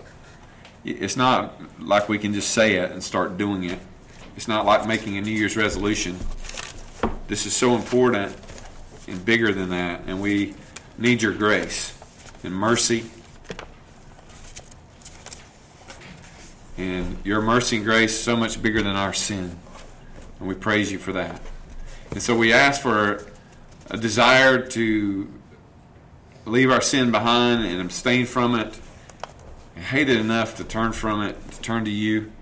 it's 0.85 1.17
not 1.17 1.61
like 1.81 2.09
we 2.09 2.19
can 2.19 2.33
just 2.33 2.53
say 2.53 2.77
it 2.77 2.93
and 2.93 3.03
start 3.03 3.37
doing 3.37 3.65
it. 3.65 3.79
It's 4.37 4.49
not 4.49 4.65
like 4.65 4.87
making 4.87 5.19
a 5.19 5.21
New 5.21 5.33
Year's 5.33 5.57
resolution. 5.57 6.17
This 7.27 7.47
is 7.47 7.55
so 7.55 7.75
important 7.75 8.35
and 9.13 9.25
bigger 9.25 9.53
than 9.53 9.71
that. 9.71 10.03
And 10.07 10.21
we 10.21 10.55
need 10.99 11.23
your 11.23 11.33
grace 11.33 11.97
and 12.43 12.55
mercy. 12.55 13.05
And 16.77 17.19
your 17.25 17.41
mercy 17.41 17.77
and 17.77 17.85
grace 17.85 18.19
so 18.19 18.35
much 18.35 18.61
bigger 18.61 18.83
than 18.83 18.97
our 18.97 19.13
sin. 19.13 19.57
And 20.41 20.49
we 20.49 20.55
praise 20.55 20.91
you 20.91 20.99
for 20.99 21.13
that. 21.13 21.41
And 22.11 22.21
so 22.21 22.37
we 22.37 22.53
ask 22.53 22.83
for 22.83 23.31
a 23.91 23.97
desire 23.97 24.67
to 24.69 25.33
leave 26.45 26.71
our 26.71 26.81
sin 26.81 27.13
behind 27.13 27.65
and 27.65 27.81
abstain 27.81 28.27
from 28.27 28.55
it 28.55 28.81
and 29.77 29.85
hate 29.85 30.09
it 30.09 30.19
enough 30.19 30.57
to 30.57 30.65
turn 30.65 30.93
from 30.93 31.23
it, 31.23 31.51
to 31.51 31.61
turn 31.61 31.85
to 31.85 31.91
you. 31.91 32.33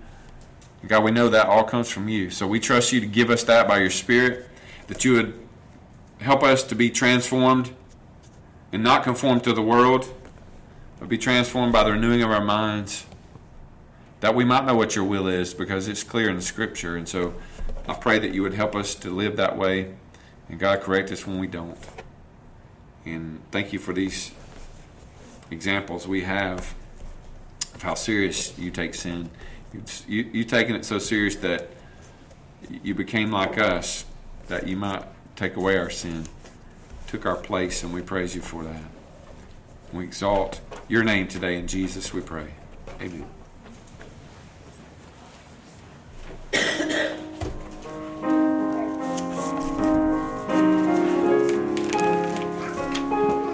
God, 0.87 1.03
we 1.03 1.11
know 1.11 1.29
that 1.29 1.45
all 1.45 1.63
comes 1.63 1.89
from 1.89 2.09
you. 2.09 2.31
So 2.31 2.47
we 2.47 2.59
trust 2.59 2.91
you 2.91 2.99
to 3.01 3.05
give 3.05 3.29
us 3.29 3.43
that 3.43 3.67
by 3.67 3.77
your 3.77 3.91
Spirit, 3.91 4.49
that 4.87 5.05
you 5.05 5.13
would 5.13 5.39
help 6.21 6.43
us 6.43 6.63
to 6.63 6.75
be 6.75 6.89
transformed 6.89 7.73
and 8.71 8.83
not 8.83 9.03
conform 9.03 9.41
to 9.41 9.53
the 9.53 9.61
world, 9.61 10.13
but 10.99 11.09
be 11.09 11.17
transformed 11.17 11.73
by 11.73 11.83
the 11.83 11.91
renewing 11.91 12.21
of 12.21 12.29
our 12.29 12.43
minds, 12.43 13.05
that 14.21 14.35
we 14.35 14.45
might 14.45 14.65
know 14.65 14.75
what 14.75 14.95
your 14.95 15.03
will 15.03 15.27
is, 15.27 15.53
because 15.53 15.87
it's 15.87 16.03
clear 16.03 16.29
in 16.29 16.35
the 16.35 16.41
Scripture. 16.41 16.95
And 16.95 17.09
so 17.09 17.33
I 17.87 17.95
pray 17.95 18.19
that 18.19 18.33
you 18.33 18.43
would 18.43 18.53
help 18.53 18.75
us 18.75 18.93
to 18.95 19.09
live 19.09 19.35
that 19.37 19.57
way, 19.57 19.93
and 20.47 20.59
God 20.59 20.81
correct 20.81 21.11
us 21.11 21.25
when 21.25 21.39
we 21.39 21.47
don't. 21.47 21.77
And 23.03 23.41
thank 23.51 23.73
you 23.73 23.79
for 23.79 23.93
these 23.93 24.31
examples 25.49 26.07
we 26.07 26.21
have 26.21 26.75
of 27.73 27.81
how 27.81 27.95
serious 27.95 28.57
you 28.59 28.69
take 28.69 28.93
sin. 28.93 29.31
You, 30.07 30.23
you, 30.31 30.43
taking 30.43 30.75
it 30.75 30.85
so 30.85 30.99
serious 30.99 31.35
that 31.37 31.69
you 32.83 32.93
became 32.93 33.31
like 33.31 33.57
us, 33.57 34.05
that 34.47 34.67
you 34.67 34.77
might 34.77 35.03
take 35.35 35.55
away 35.55 35.77
our 35.77 35.89
sin, 35.89 36.25
took 37.07 37.25
our 37.25 37.35
place, 37.35 37.83
and 37.83 37.93
we 37.93 38.01
praise 38.01 38.35
you 38.35 38.41
for 38.41 38.63
that. 38.63 38.81
We 39.93 40.03
exalt 40.03 40.61
your 40.87 41.03
name 41.03 41.27
today. 41.27 41.57
In 41.57 41.67
Jesus 41.67 42.13
we 42.13 42.21
pray. 42.21 42.47
Amen. 43.01 43.25